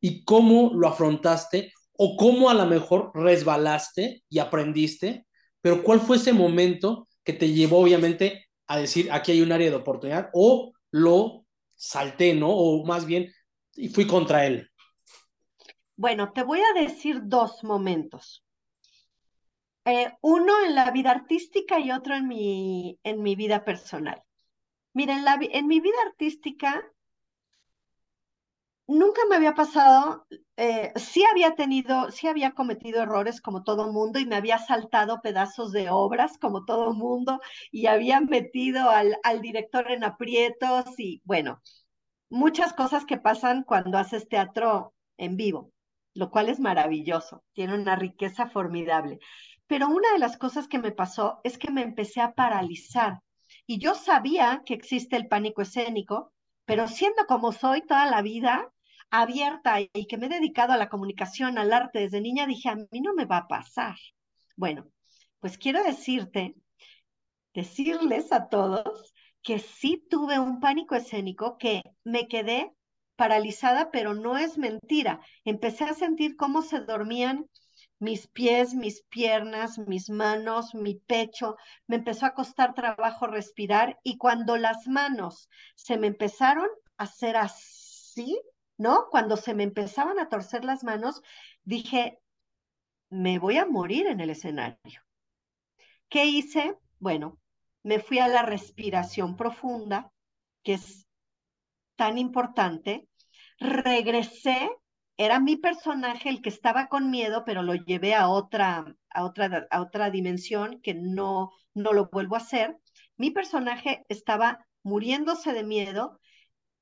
[0.01, 5.27] y cómo lo afrontaste o cómo a lo mejor resbalaste y aprendiste,
[5.61, 9.69] pero cuál fue ese momento que te llevó obviamente a decir aquí hay un área
[9.69, 11.45] de oportunidad o lo
[11.75, 12.49] salté, ¿no?
[12.49, 13.31] O más bien
[13.93, 14.71] fui contra él.
[15.95, 18.43] Bueno, te voy a decir dos momentos.
[19.85, 24.23] Eh, uno en la vida artística y otro en mi, en mi vida personal.
[24.95, 26.83] Miren, en mi vida artística
[28.87, 30.27] nunca me había pasado,
[30.57, 35.21] eh, sí había tenido, sí había cometido errores como todo mundo y me había saltado
[35.23, 37.41] pedazos de obras como todo mundo
[37.71, 41.63] y había metido al, al director en aprietos y bueno,
[42.31, 45.73] muchas cosas que pasan cuando haces teatro en vivo,
[46.15, 49.21] lo cual es maravilloso, tiene una riqueza formidable.
[49.67, 53.21] Pero una de las cosas que me pasó es que me empecé a paralizar
[53.67, 56.33] y yo sabía que existe el pánico escénico,
[56.65, 58.73] pero siendo como soy toda la vida
[59.11, 62.77] abierta y que me he dedicado a la comunicación, al arte desde niña, dije, a
[62.77, 63.97] mí no me va a pasar.
[64.57, 64.87] Bueno,
[65.41, 66.55] pues quiero decirte,
[67.53, 72.73] decirles a todos que sí tuve un pánico escénico, que me quedé
[73.17, 75.21] paralizada, pero no es mentira.
[75.45, 77.47] Empecé a sentir cómo se dormían
[78.03, 84.19] mis pies, mis piernas, mis manos, mi pecho, me empezó a costar trabajo respirar y
[84.19, 88.41] cuando las manos se me empezaron a hacer así,
[88.77, 89.07] ¿no?
[89.09, 91.23] Cuando se me empezaban a torcer las manos,
[91.63, 92.19] dije,
[93.09, 95.01] me voy a morir en el escenario.
[96.09, 96.77] ¿Qué hice?
[96.99, 97.39] Bueno,
[97.85, 100.11] me fui a la respiración profunda,
[100.65, 101.07] que es
[101.95, 103.07] tan importante,
[103.61, 104.73] regresé
[105.17, 109.67] era mi personaje el que estaba con miedo, pero lo llevé a otra, a otra,
[109.71, 112.77] a otra dimensión que no, no lo vuelvo a hacer.
[113.17, 116.21] Mi personaje estaba muriéndose de miedo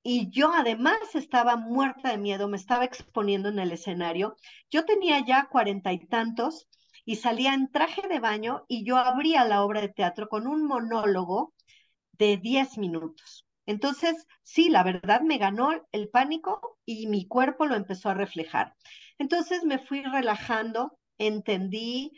[0.03, 4.37] y yo además estaba muerta de miedo, me estaba exponiendo en el escenario.
[4.71, 6.69] Yo tenía ya cuarenta y tantos
[7.05, 10.65] y salía en traje de baño y yo abría la obra de teatro con un
[10.67, 11.55] monólogo
[12.13, 13.47] de diez minutos.
[13.71, 18.75] Entonces, sí, la verdad me ganó el pánico y mi cuerpo lo empezó a reflejar.
[19.19, 22.13] Entonces me fui relajando, entendí,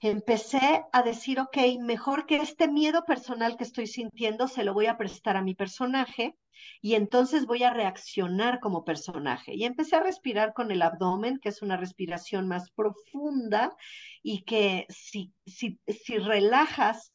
[0.00, 4.86] empecé a decir, ok, mejor que este miedo personal que estoy sintiendo se lo voy
[4.86, 6.36] a prestar a mi personaje
[6.80, 9.54] y entonces voy a reaccionar como personaje.
[9.54, 13.76] Y empecé a respirar con el abdomen, que es una respiración más profunda
[14.22, 17.12] y que si, si, si relajas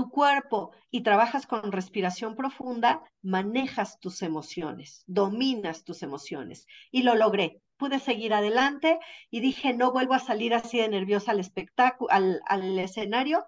[0.00, 6.66] tu cuerpo y trabajas con respiración profunda, manejas tus emociones, dominas tus emociones.
[6.90, 7.60] Y lo logré.
[7.76, 8.98] Pude seguir adelante
[9.30, 13.44] y dije, no vuelvo a salir así de nerviosa al espectáculo, al, al escenario.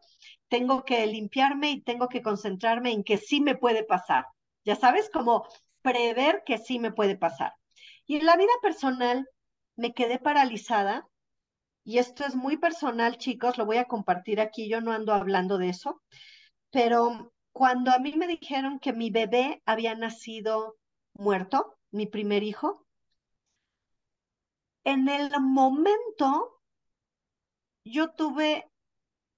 [0.49, 4.27] Tengo que limpiarme y tengo que concentrarme en que sí me puede pasar.
[4.67, 5.49] Ya sabes, como
[5.81, 7.55] prever que sí me puede pasar.
[8.07, 9.27] Y en la vida personal
[9.75, 11.09] me quedé paralizada
[11.85, 15.59] y esto es muy personal, chicos, lo voy a compartir aquí, yo no ando hablando
[15.59, 16.01] de eso,
[16.73, 20.77] pero cuando a mí me dijeron que mi bebé había nacido
[21.13, 22.87] muerto, mi primer hijo,
[24.83, 26.61] en el momento
[27.85, 28.69] yo tuve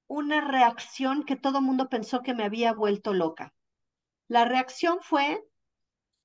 [0.07, 3.53] una reacción que todo el mundo pensó que me había vuelto loca.
[4.28, 5.43] La reacción fue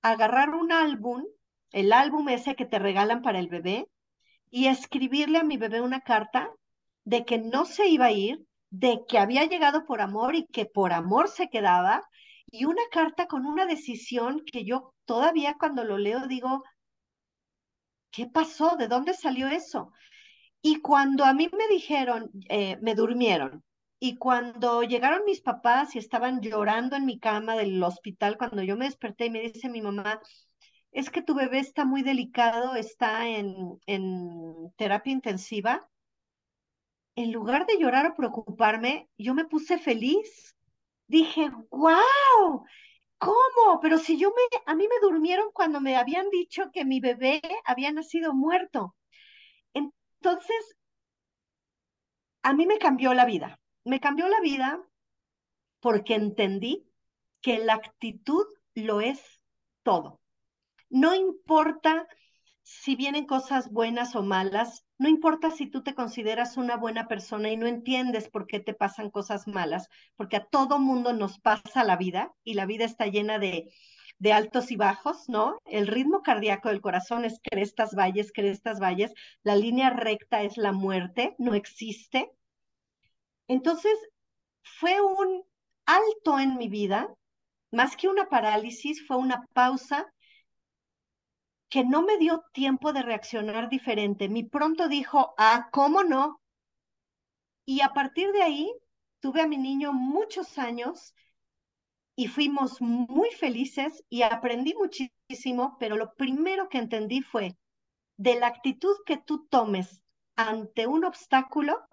[0.02, 1.26] agarrar un álbum,
[1.72, 3.90] el álbum ese que te regalan para el bebé,
[4.52, 6.52] y escribirle a mi bebé una carta
[7.04, 10.66] de que no se iba a ir, de que había llegado por amor y que
[10.66, 12.04] por amor se quedaba,
[12.52, 16.64] y una carta con una decisión que yo todavía cuando lo leo digo,
[18.12, 18.76] ¿qué pasó?
[18.76, 19.92] ¿De dónde salió eso?
[20.62, 23.64] Y cuando a mí me dijeron, eh, me durmieron,
[24.00, 28.78] y cuando llegaron mis papás y estaban llorando en mi cama del hospital, cuando yo
[28.78, 30.22] me desperté y me dice mi mamá,
[30.92, 35.89] es que tu bebé está muy delicado, está en, en terapia intensiva,
[37.22, 40.56] en lugar de llorar o preocuparme, yo me puse feliz.
[41.08, 42.64] Dije, wow,
[43.18, 43.80] ¿cómo?
[43.82, 47.42] Pero si yo me, a mí me durmieron cuando me habían dicho que mi bebé
[47.66, 48.96] había nacido muerto.
[49.74, 50.78] Entonces,
[52.42, 53.60] a mí me cambió la vida.
[53.84, 54.82] Me cambió la vida
[55.82, 56.90] porque entendí
[57.42, 58.46] que la actitud
[58.76, 59.42] lo es
[59.84, 60.22] todo.
[60.90, 62.08] No importa
[62.70, 67.50] si vienen cosas buenas o malas, no importa si tú te consideras una buena persona
[67.50, 71.84] y no entiendes por qué te pasan cosas malas, porque a todo mundo nos pasa
[71.84, 73.74] la vida y la vida está llena de,
[74.20, 75.58] de altos y bajos, ¿no?
[75.66, 79.14] El ritmo cardíaco del corazón es crestas, valles, crestas, valles.
[79.42, 82.32] La línea recta es la muerte, no existe.
[83.48, 83.98] Entonces,
[84.62, 85.44] fue un
[85.88, 87.12] alto en mi vida,
[87.72, 90.14] más que una parálisis, fue una pausa
[91.70, 94.28] que no me dio tiempo de reaccionar diferente.
[94.28, 96.42] Mi pronto dijo, ah, ¿cómo no?
[97.66, 98.74] Y a partir de ahí,
[99.20, 101.14] tuve a mi niño muchos años
[102.16, 107.56] y fuimos muy felices y aprendí muchísimo, pero lo primero que entendí fue,
[108.18, 110.02] de la actitud que tú tomes
[110.36, 111.88] ante un obstáculo,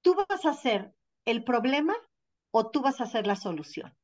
[0.00, 1.94] tú vas a ser el problema
[2.50, 3.94] o tú vas a ser la solución.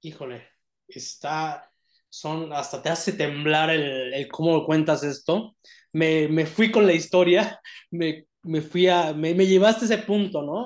[0.00, 0.48] Híjole,
[0.88, 1.73] está,
[2.14, 5.56] son, hasta te hace temblar el, el cómo cuentas esto.
[5.92, 7.60] Me, me, fui con la historia,
[7.90, 10.64] me, me fui a, me, me, llevaste a ese punto, ¿no?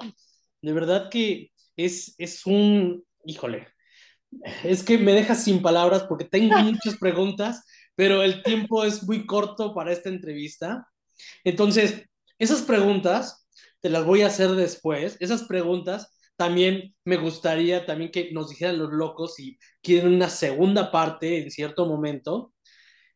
[0.61, 3.67] De verdad que es, es un, híjole,
[4.63, 9.25] es que me dejas sin palabras porque tengo muchas preguntas, pero el tiempo es muy
[9.27, 10.87] corto para esta entrevista.
[11.45, 12.05] Entonces,
[12.39, 13.49] esas preguntas
[13.81, 15.17] te las voy a hacer después.
[15.19, 20.93] Esas preguntas también me gustaría también que nos dijeran los locos si quieren una segunda
[20.93, 22.55] parte en cierto momento.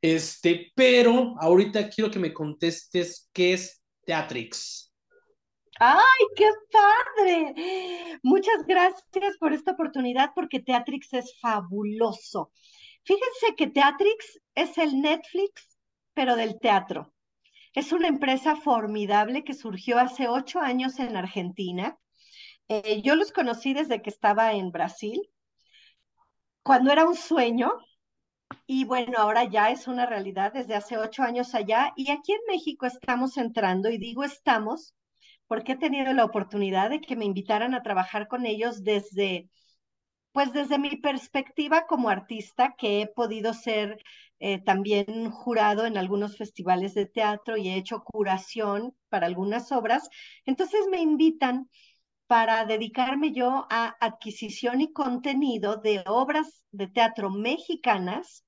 [0.00, 4.92] Este, pero ahorita quiero que me contestes qué es Teatrix.
[5.78, 8.18] ¡Ay, qué padre!
[8.24, 12.50] Muchas gracias por esta oportunidad porque Teatrix es fabuloso.
[13.04, 15.78] Fíjense que Teatrix es el Netflix,
[16.12, 17.14] pero del teatro.
[17.72, 21.96] Es una empresa formidable que surgió hace ocho años en Argentina
[22.72, 25.20] eh, yo los conocí desde que estaba en Brasil,
[26.62, 27.70] cuando era un sueño,
[28.66, 32.40] y bueno, ahora ya es una realidad desde hace ocho años allá, y aquí en
[32.48, 34.94] México estamos entrando, y digo estamos,
[35.46, 39.50] porque he tenido la oportunidad de que me invitaran a trabajar con ellos desde,
[40.32, 44.02] pues desde mi perspectiva como artista, que he podido ser
[44.38, 50.08] eh, también jurado en algunos festivales de teatro y he hecho curación para algunas obras,
[50.46, 51.68] entonces me invitan
[52.32, 58.46] para dedicarme yo a adquisición y contenido de obras de teatro mexicanas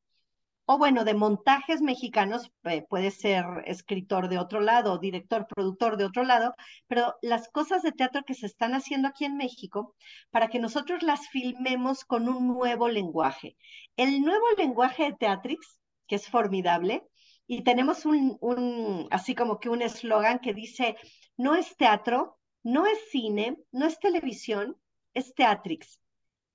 [0.64, 6.07] o bueno, de montajes mexicanos, eh, puede ser escritor de otro lado, director, productor de
[6.07, 6.55] otro lado,
[6.87, 9.95] pero las cosas de teatro que se están haciendo aquí en México,
[10.30, 13.55] para que nosotros las filmemos con un nuevo lenguaje.
[13.99, 17.03] El nuevo lenguaje de Teatrix, que es formidable,
[17.47, 20.97] y tenemos un, un así como que un eslogan que dice,
[21.37, 24.77] no es teatro, no es cine, no es televisión,
[25.12, 26.01] es Teatrix.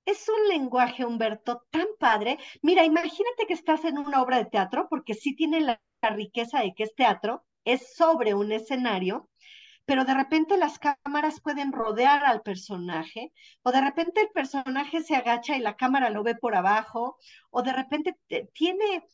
[0.04, 2.38] Es un lenguaje, Humberto, tan padre.
[2.62, 6.74] Mira, imagínate que estás en una obra de teatro, porque sí tiene la, riqueza de
[6.74, 9.28] que es teatro, es sobre un escenario,
[9.84, 13.32] pero de repente las cámaras pueden rodear al personaje,
[13.62, 17.18] o de repente el personaje se agacha y la cámara lo ve por abajo,
[17.50, 18.16] o de repente
[18.54, 19.04] tiene,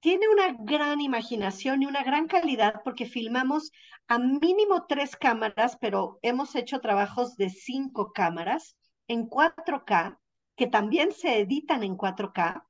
[0.00, 3.70] tiene una gran imaginación y una gran calidad porque filmamos
[4.08, 8.76] a mínimo tres cámaras, pero hemos hecho trabajos de cinco cámaras
[9.08, 10.18] en 4K,
[10.56, 12.64] que también se editan en 4K,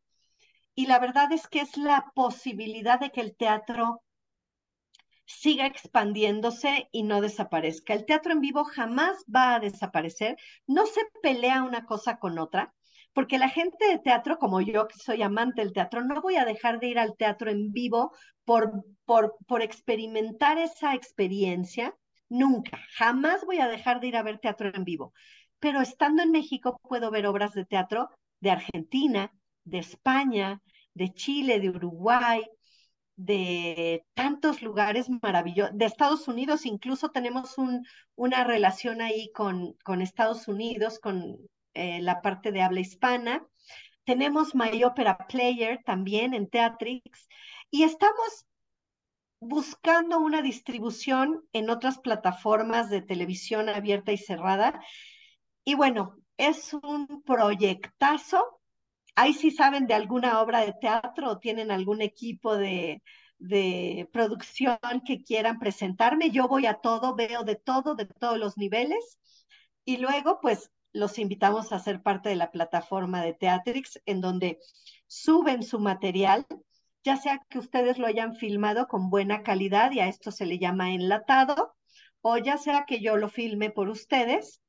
[0.75, 4.03] y la verdad es que es la posibilidad de que el teatro
[5.25, 7.95] siga expandiéndose y no desaparezca.
[7.95, 12.75] El teatro en vivo jamás va a desaparecer, no se pelea una cosa con otra,
[13.13, 16.45] porque la gente de teatro, como yo que soy amante del teatro, no voy a
[16.45, 18.13] dejar de ir al teatro en vivo
[18.45, 21.95] por, por, experimentar esa experiencia,
[22.29, 25.13] nunca, jamás voy a dejar de ir a ver teatro en vivo.
[25.59, 28.09] Pero estando en México puedo ver obras de teatro
[28.41, 29.33] de Argentina,
[29.65, 30.63] de España,
[30.95, 32.43] de Chile, de Uruguay,
[33.17, 37.85] de tantos lugares maravillosos, de Estados Unidos, incluso tenemos un,
[38.15, 41.37] una relación ahí con, con Estados Unidos, con
[41.75, 43.47] eh, la parte de habla hispana.
[44.05, 47.29] Tenemos My Opera Player también en Teatrix
[47.71, 48.47] y estamos
[49.41, 54.81] buscando una distribución en otras plataformas de televisión abierta y cerrada
[55.65, 58.61] y bueno, es un proyectazo.
[59.15, 63.03] Ahí sí saben de alguna obra de teatro o tienen algún equipo de,
[63.39, 66.31] de producción que quieran presentarme.
[66.31, 69.19] Yo voy a todo, veo de todo, de todos los niveles.
[69.85, 74.59] Y luego, pues, los invitamos a ser parte de la plataforma de Teatrix, en donde
[75.07, 76.47] suben su material,
[77.03, 80.59] ya sea que ustedes lo hayan filmado con buena calidad y a esto se le
[80.59, 81.75] llama enlatado,
[82.21, 84.61] o ya sea que yo lo filme por ustedes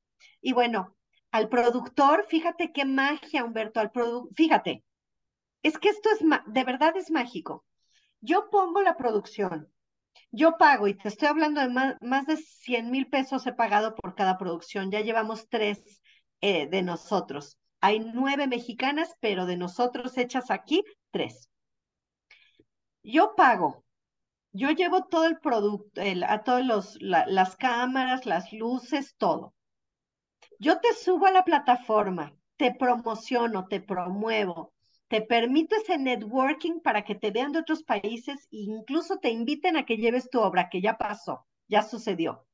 [0.41, 0.95] y bueno,
[1.31, 3.91] al productor, fíjate qué magia, Humberto, al
[4.35, 4.83] fíjate,
[5.63, 7.65] es que esto es, de verdad es mágico.
[8.19, 9.71] Yo pongo la producción,
[10.31, 14.15] yo pago, y te estoy hablando de más, de 100 mil pesos he pagado por
[14.15, 16.00] cada producción, ya llevamos tres
[16.41, 17.57] eh, de nosotros.
[17.79, 21.49] Hay nueve mexicanas, pero de nosotros hechas aquí, tres.
[23.03, 23.83] Yo pago,
[24.51, 29.53] yo llevo todo el producto, a todas las cámaras, las luces, todo.
[30.59, 34.73] Yo te subo a la plataforma, te promociono, te promuevo,
[35.07, 39.75] te permito ese networking para que te vean de otros países e incluso te inviten
[39.77, 42.45] a que lleves tu obra, que ya pasó, ya sucedió.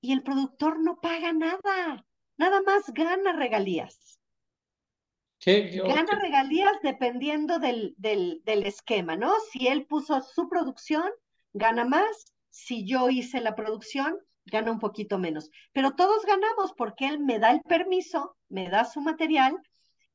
[0.00, 2.04] Y el productor no paga nada,
[2.42, 4.18] nada más gana regalías.
[5.44, 9.32] Gana regalías dependiendo del, del, del esquema, ¿no?
[9.50, 11.08] Si él puso su producción,
[11.52, 12.34] gana más.
[12.50, 15.50] Si yo hice la producción, gana un poquito menos.
[15.72, 19.56] Pero todos ganamos porque él me da el permiso, me da su material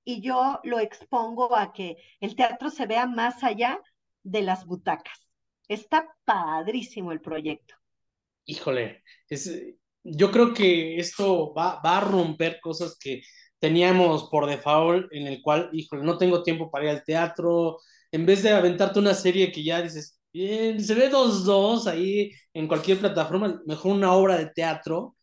[0.03, 3.79] y yo lo expongo a que el teatro se vea más allá
[4.23, 5.27] de las butacas.
[5.67, 7.75] Está padrísimo el proyecto.
[8.45, 9.49] Híjole, es,
[10.07, 13.21] yo creo que esto va, va a romper cosas que
[13.59, 17.77] teníamos por default, en el cual, híjole, no tengo tiempo para ir al teatro.
[18.11, 22.67] En vez de aventarte una serie que ya dices, se ve dos, dos ahí en
[22.67, 25.15] cualquier plataforma, mejor una obra de teatro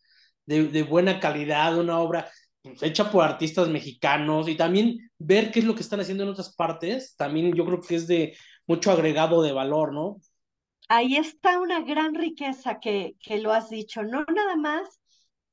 [0.45, 2.29] de, buena calidad, una obra
[2.61, 6.29] pues, hecha por artistas mexicanos y también ver qué es lo que están haciendo en
[6.29, 8.35] otras partes, también yo creo que es de
[8.67, 10.19] mucho agregado de valor, ¿no?
[10.89, 14.99] Ahí está una gran riqueza que, que lo has dicho, no nada más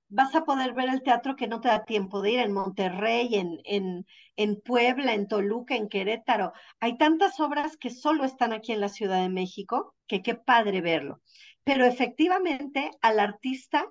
[0.09, 3.35] vas a poder ver el teatro que no te da tiempo de ir en Monterrey,
[3.37, 4.07] en, en,
[4.37, 6.53] en Puebla, en Toluca, en Querétaro.
[6.81, 10.81] Hay tantas obras que solo están aquí en la Ciudad de México, que qué padre
[10.83, 11.23] verlo.
[11.65, 13.87] Pero efectivamente al artista,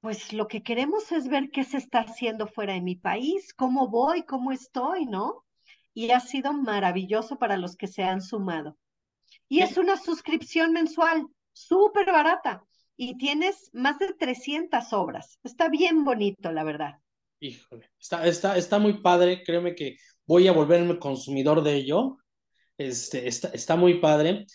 [0.00, 3.88] pues lo que queremos es ver qué se está haciendo fuera de mi país, cómo
[3.88, 5.44] voy, cómo estoy, ¿no?
[5.94, 8.76] Y ha sido maravilloso para los que se han sumado.
[9.48, 12.64] Y es una suscripción mensual, súper barata
[12.96, 15.38] y tienes más de 300 obras.
[15.42, 16.94] Está bien bonito, la verdad.
[17.40, 22.18] Híjole, está, está, está muy padre, créeme que voy a volverme consumidor de ello.
[22.78, 24.46] Este, está, está muy padre.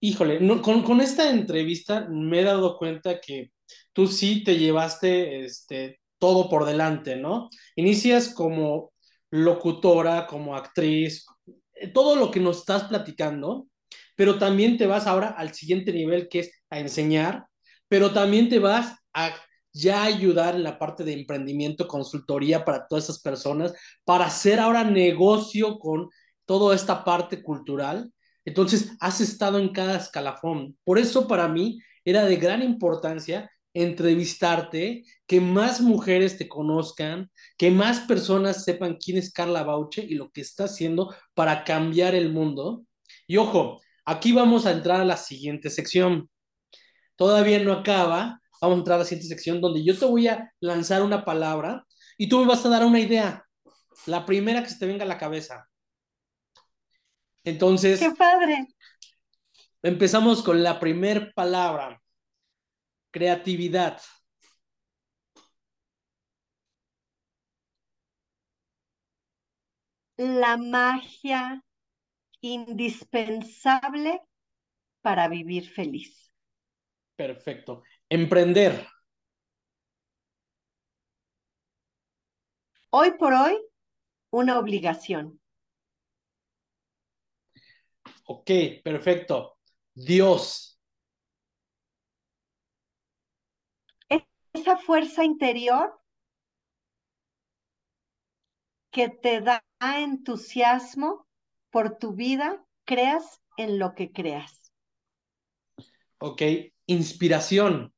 [0.00, 3.52] Híjole, con, con, esta entrevista me he dado cuenta que
[3.92, 7.50] tú sí te llevaste este, todo por delante, ¿no?
[7.76, 8.92] Inicias como
[9.30, 11.26] locutora, como actriz,
[11.92, 13.66] todo lo que nos estás platicando,
[14.20, 17.46] pero también te vas ahora al siguiente nivel que es a enseñar,
[17.88, 19.34] pero también te vas a
[19.72, 23.72] ya ayudar en la parte de emprendimiento, consultoría para todas esas personas,
[24.04, 26.10] para hacer ahora negocio con
[26.44, 28.12] toda esta parte cultural.
[28.44, 30.76] Entonces, has estado en cada escalafón.
[30.84, 37.70] Por eso para mí era de gran importancia entrevistarte, que más mujeres te conozcan, que
[37.70, 42.30] más personas sepan quién es Carla Bauche y lo que está haciendo para cambiar el
[42.30, 42.84] mundo.
[43.26, 43.80] Y ojo,
[44.10, 46.28] aquí vamos a entrar a la siguiente sección.
[47.16, 50.52] Todavía no acaba, vamos a entrar a la siguiente sección donde yo te voy a
[50.60, 51.86] lanzar una palabra
[52.18, 53.46] y tú me vas a dar una idea,
[54.06, 55.68] la primera que se te venga a la cabeza.
[57.44, 58.66] Entonces, ¡Qué padre!
[59.82, 62.02] Empezamos con la primera palabra,
[63.10, 64.00] creatividad.
[70.18, 71.64] La magia
[72.40, 74.22] indispensable
[75.02, 76.32] para vivir feliz.
[77.16, 77.82] Perfecto.
[78.08, 78.86] Emprender.
[82.90, 83.56] Hoy por hoy,
[84.30, 85.40] una obligación.
[88.24, 88.50] Ok,
[88.82, 89.58] perfecto.
[89.94, 90.80] Dios.
[94.52, 96.00] Esa fuerza interior
[98.90, 101.29] que te da entusiasmo
[101.70, 104.72] por tu vida, creas en lo que creas.
[106.18, 106.42] Ok,
[106.86, 107.94] inspiración.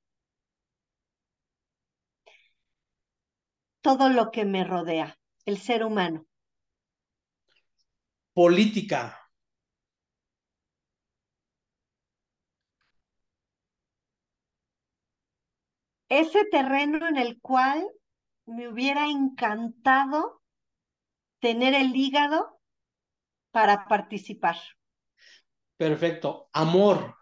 [3.81, 6.27] Todo lo que me rodea, el ser humano.
[8.33, 9.19] Política.
[16.09, 17.89] Ese terreno en el cual
[18.45, 20.43] me hubiera encantado
[21.41, 22.52] tener el hígado
[23.53, 24.57] para participar.
[25.77, 26.49] Perfecto.
[26.53, 27.17] Amor.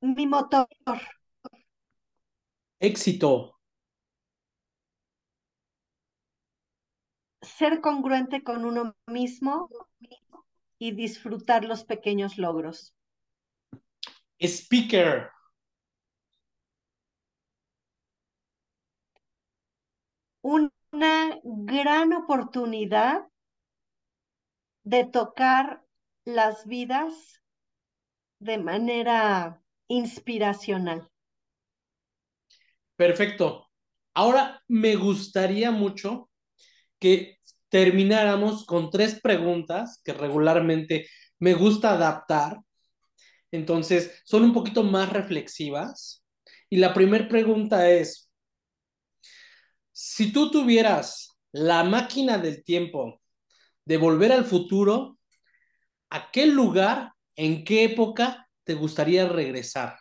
[0.00, 0.68] Mi motor.
[2.78, 3.58] Éxito.
[7.40, 9.68] Ser congruente con uno mismo
[10.78, 12.94] y disfrutar los pequeños logros.
[14.40, 15.30] Speaker.
[20.42, 23.26] Una gran oportunidad
[24.84, 25.84] de tocar
[26.24, 27.42] las vidas
[28.38, 31.08] de manera inspiracional.
[32.96, 33.68] Perfecto.
[34.14, 36.30] Ahora me gustaría mucho
[36.98, 37.38] que
[37.68, 41.08] termináramos con tres preguntas que regularmente
[41.40, 42.60] me gusta adaptar.
[43.50, 46.24] Entonces, son un poquito más reflexivas.
[46.70, 48.23] Y la primera pregunta es,
[49.94, 53.22] si tú tuvieras la máquina del tiempo
[53.84, 55.18] de volver al futuro,
[56.10, 59.96] ¿a qué lugar, en qué época te gustaría regresar?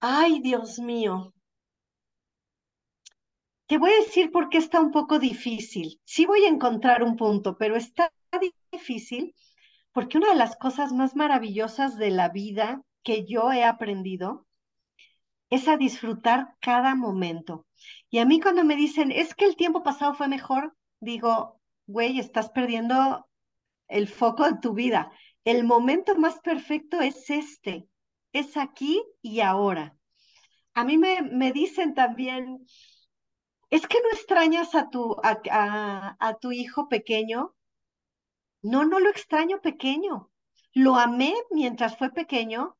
[0.00, 1.32] Ay, Dios mío.
[3.66, 6.02] Te voy a decir por qué está un poco difícil.
[6.04, 8.12] Sí voy a encontrar un punto, pero está
[8.70, 9.34] difícil
[9.92, 14.43] porque una de las cosas más maravillosas de la vida que yo he aprendido
[15.50, 17.66] es a disfrutar cada momento.
[18.10, 22.18] Y a mí cuando me dicen, es que el tiempo pasado fue mejor, digo, güey,
[22.18, 23.28] estás perdiendo
[23.88, 25.12] el foco de tu vida.
[25.44, 27.88] El momento más perfecto es este,
[28.32, 29.96] es aquí y ahora.
[30.74, 32.66] A mí me, me dicen también,
[33.70, 37.54] es que no extrañas a tu, a, a, a tu hijo pequeño.
[38.62, 40.30] No, no lo extraño pequeño.
[40.72, 42.76] Lo amé mientras fue pequeño,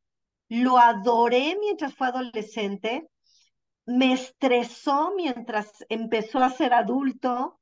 [0.63, 3.09] lo adoré mientras fue adolescente,
[3.87, 7.61] me estresó mientras empezó a ser adulto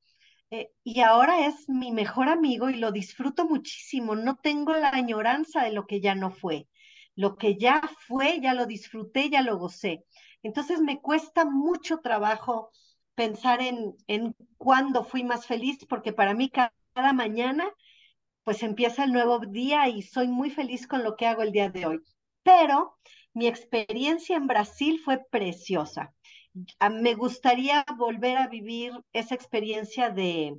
[0.50, 4.14] eh, y ahora es mi mejor amigo y lo disfruto muchísimo.
[4.14, 6.68] No tengo la añoranza de lo que ya no fue.
[7.16, 10.04] Lo que ya fue, ya lo disfruté, ya lo gocé.
[10.42, 12.70] Entonces me cuesta mucho trabajo
[13.14, 17.70] pensar en, en cuándo fui más feliz, porque para mí cada, cada mañana
[18.44, 21.70] pues empieza el nuevo día y soy muy feliz con lo que hago el día
[21.70, 22.02] de hoy.
[22.42, 22.98] Pero
[23.34, 26.14] mi experiencia en Brasil fue preciosa.
[26.90, 30.58] Me gustaría volver a vivir esa experiencia de,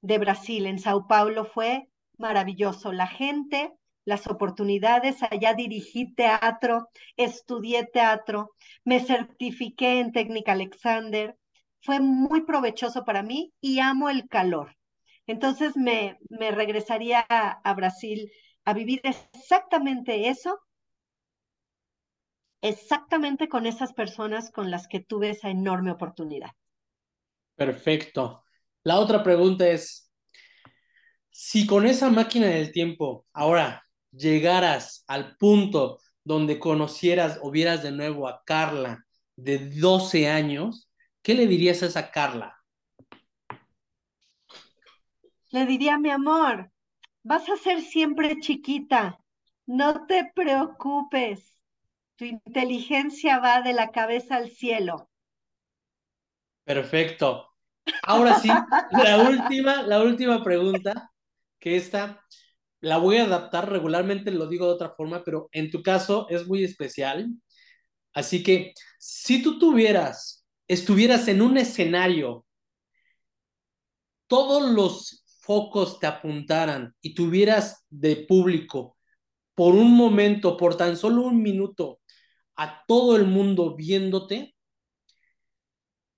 [0.00, 0.66] de Brasil.
[0.66, 1.88] En Sao Paulo fue
[2.18, 2.92] maravilloso.
[2.92, 3.72] La gente,
[4.04, 8.52] las oportunidades, allá dirigí teatro, estudié teatro,
[8.84, 11.36] me certifiqué en técnica Alexander.
[11.82, 14.76] Fue muy provechoso para mí y amo el calor.
[15.26, 18.30] Entonces me, me regresaría a, a Brasil
[18.64, 20.58] a vivir exactamente eso
[22.60, 26.50] exactamente con esas personas con las que tuve esa enorme oportunidad.
[27.54, 28.44] Perfecto.
[28.84, 30.10] La otra pregunta es,
[31.30, 37.92] si con esa máquina del tiempo ahora llegaras al punto donde conocieras o vieras de
[37.92, 39.04] nuevo a Carla
[39.36, 40.90] de 12 años,
[41.22, 42.56] ¿qué le dirías a esa Carla?
[45.50, 46.70] Le diría, mi amor,
[47.22, 49.18] vas a ser siempre chiquita,
[49.66, 51.57] no te preocupes,
[52.18, 55.08] tu inteligencia va de la cabeza al cielo.
[56.64, 57.48] Perfecto.
[58.02, 61.12] Ahora sí, la última, la última pregunta,
[61.60, 62.20] que esta
[62.80, 66.46] la voy a adaptar regularmente, lo digo de otra forma, pero en tu caso es
[66.46, 67.28] muy especial.
[68.12, 72.44] Así que si tú tuvieras, estuvieras en un escenario,
[74.26, 78.98] todos los focos te apuntaran y tuvieras de público
[79.54, 82.00] por un momento, por tan solo un minuto,
[82.58, 84.54] a todo el mundo viéndote,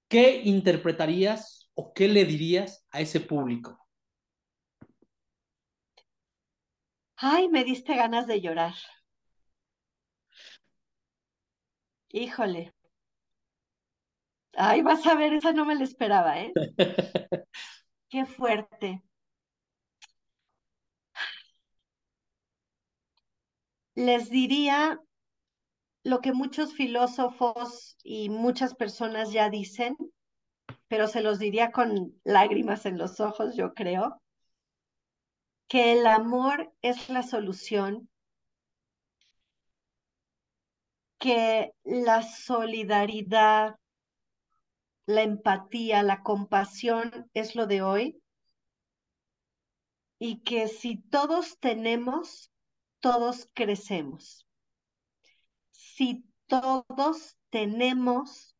[0.09, 3.79] ¿qué interpretarías o qué le dirías a ese público?
[7.17, 8.75] Ay, me diste ganas de llorar.
[12.13, 12.73] Híjole.
[14.57, 16.53] Ay, vas a ver, esa no me la esperaba, ¿eh?
[18.09, 19.03] Qué fuerte.
[23.95, 25.01] Les diría
[26.03, 29.97] lo que muchos filósofos y muchas personas ya dicen,
[30.89, 34.21] pero se los diría con lágrimas en los ojos, yo creo,
[35.69, 38.09] que el amor es la solución,
[41.19, 43.77] que la solidaridad,
[45.07, 48.23] la empatía, la compasión es lo de hoy
[50.19, 52.51] y que si todos tenemos,
[53.01, 54.47] todos crecemos.
[56.01, 58.57] Si todos tenemos,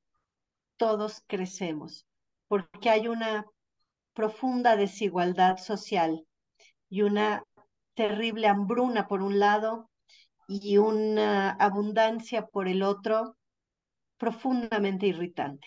[0.77, 2.07] todos crecemos,
[2.49, 3.47] porque hay una
[4.13, 6.27] profunda desigualdad social
[6.91, 7.43] y una
[7.95, 9.89] terrible hambruna por un lado
[10.49, 13.39] y una abundancia por el otro
[14.19, 15.67] profundamente irritante.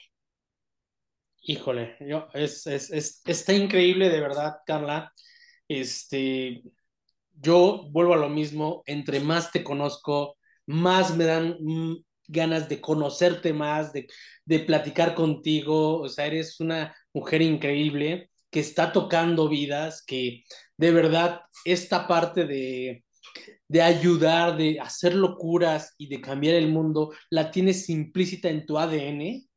[1.41, 5.11] Híjole, yo, es, es, es, está increíble de verdad, Carla.
[5.67, 6.61] Este,
[7.31, 11.97] yo vuelvo a lo mismo, entre más te conozco, más me dan mm,
[12.27, 14.07] ganas de conocerte más, de,
[14.45, 20.43] de platicar contigo, o sea, eres una mujer increíble que está tocando vidas, que
[20.77, 23.03] de verdad esta parte de,
[23.67, 28.77] de ayudar, de hacer locuras y de cambiar el mundo, la tienes implícita en tu
[28.77, 29.47] ADN.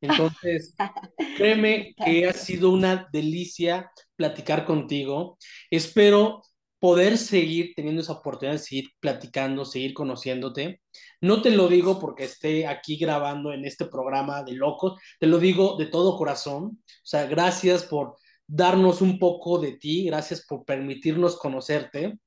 [0.00, 0.74] Entonces,
[1.36, 5.38] créeme que ha sido una delicia platicar contigo.
[5.70, 6.42] Espero
[6.80, 10.80] poder seguir teniendo esa oportunidad de seguir platicando, seguir conociéndote.
[11.20, 15.38] No te lo digo porque esté aquí grabando en este programa de locos, te lo
[15.38, 16.64] digo de todo corazón.
[16.64, 18.16] O sea, gracias por
[18.46, 22.18] darnos un poco de ti, gracias por permitirnos conocerte.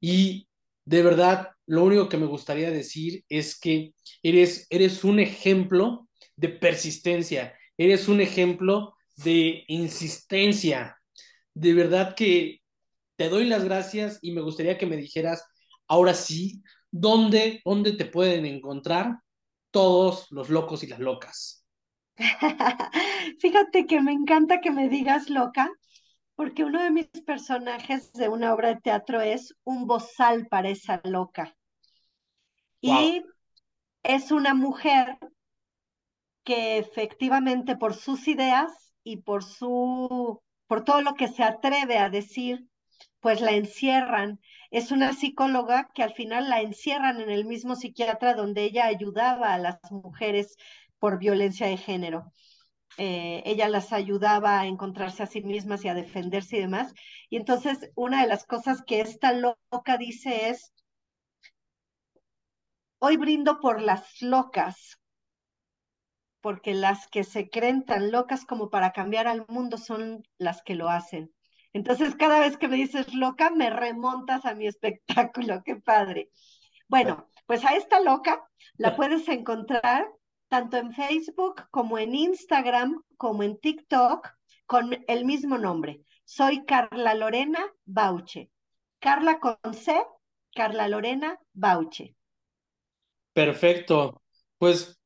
[0.00, 0.48] Y
[0.84, 6.50] de verdad, lo único que me gustaría decir es que eres, eres un ejemplo de
[6.50, 10.98] persistencia, eres un ejemplo de insistencia.
[11.54, 12.60] De verdad que
[13.16, 15.44] te doy las gracias y me gustaría que me dijeras,
[15.88, 19.18] ahora sí, ¿dónde, dónde te pueden encontrar
[19.70, 21.66] todos los locos y las locas?
[23.40, 25.70] Fíjate que me encanta que me digas loca,
[26.36, 31.00] porque uno de mis personajes de una obra de teatro es un bozal para esa
[31.04, 31.56] loca.
[32.80, 33.24] Y
[34.02, 35.18] es una mujer
[36.44, 42.10] que efectivamente por sus ideas y por su por todo lo que se atreve a
[42.10, 42.66] decir,
[43.24, 44.38] pues la encierran.
[44.70, 49.54] Es una psicóloga que al final la encierran en el mismo psiquiatra donde ella ayudaba
[49.54, 50.58] a las mujeres
[50.98, 52.34] por violencia de género.
[52.98, 56.92] Eh, ella las ayudaba a encontrarse a sí mismas y a defenderse y demás.
[57.30, 60.74] Y entonces una de las cosas que esta loca dice es,
[62.98, 65.00] hoy brindo por las locas,
[66.42, 70.74] porque las que se creen tan locas como para cambiar al mundo son las que
[70.74, 71.33] lo hacen.
[71.74, 75.62] Entonces, cada vez que me dices loca, me remontas a mi espectáculo.
[75.64, 76.30] Qué padre.
[76.88, 80.06] Bueno, pues a esta loca la puedes encontrar
[80.48, 84.28] tanto en Facebook como en Instagram, como en TikTok,
[84.66, 86.00] con el mismo nombre.
[86.24, 88.50] Soy Carla Lorena Bauche.
[89.00, 90.00] Carla con C,
[90.54, 92.14] Carla Lorena Bauche.
[93.32, 94.22] Perfecto.
[94.58, 94.96] Pues,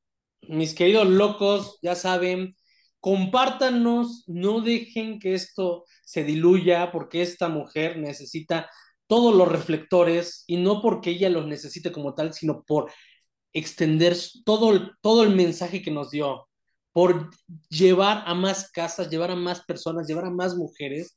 [0.41, 2.55] mis queridos locos, ya saben,
[2.99, 8.69] compártanos, no dejen que esto se diluya porque esta mujer necesita
[9.07, 12.91] todos los reflectores y no porque ella los necesite como tal, sino por
[13.53, 16.47] extender todo el, todo el mensaje que nos dio,
[16.91, 17.29] por
[17.69, 21.15] llevar a más casas, llevar a más personas, llevar a más mujeres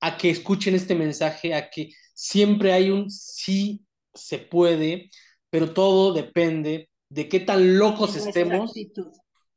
[0.00, 5.10] a que escuchen este mensaje, a que siempre hay un sí se puede,
[5.50, 8.72] pero todo depende de qué tan locos estemos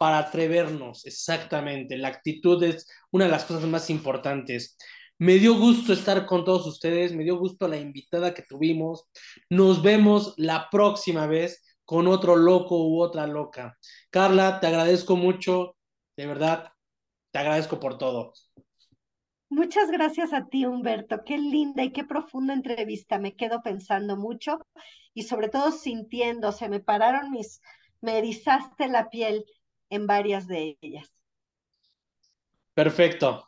[0.02, 1.95] para atrevernos, exactamente.
[1.95, 4.76] La actitud es una de las cosas más importantes.
[5.20, 9.06] Me dio gusto estar con todos ustedes, me dio gusto la invitada que tuvimos.
[9.47, 13.78] Nos vemos la próxima vez con otro loco u otra loca.
[14.10, 15.76] Carla, te agradezco mucho,
[16.18, 16.74] de verdad,
[17.30, 18.34] te agradezco por todo.
[19.49, 21.24] Muchas gracias a ti, Humberto.
[21.24, 23.20] Qué linda y qué profunda entrevista.
[23.20, 24.66] Me quedo pensando mucho
[25.14, 27.62] y sobre todo sintiendo, se me pararon mis,
[28.02, 29.45] me erizaste la piel
[29.92, 31.14] en varias de ellas.
[32.74, 33.48] Perfecto.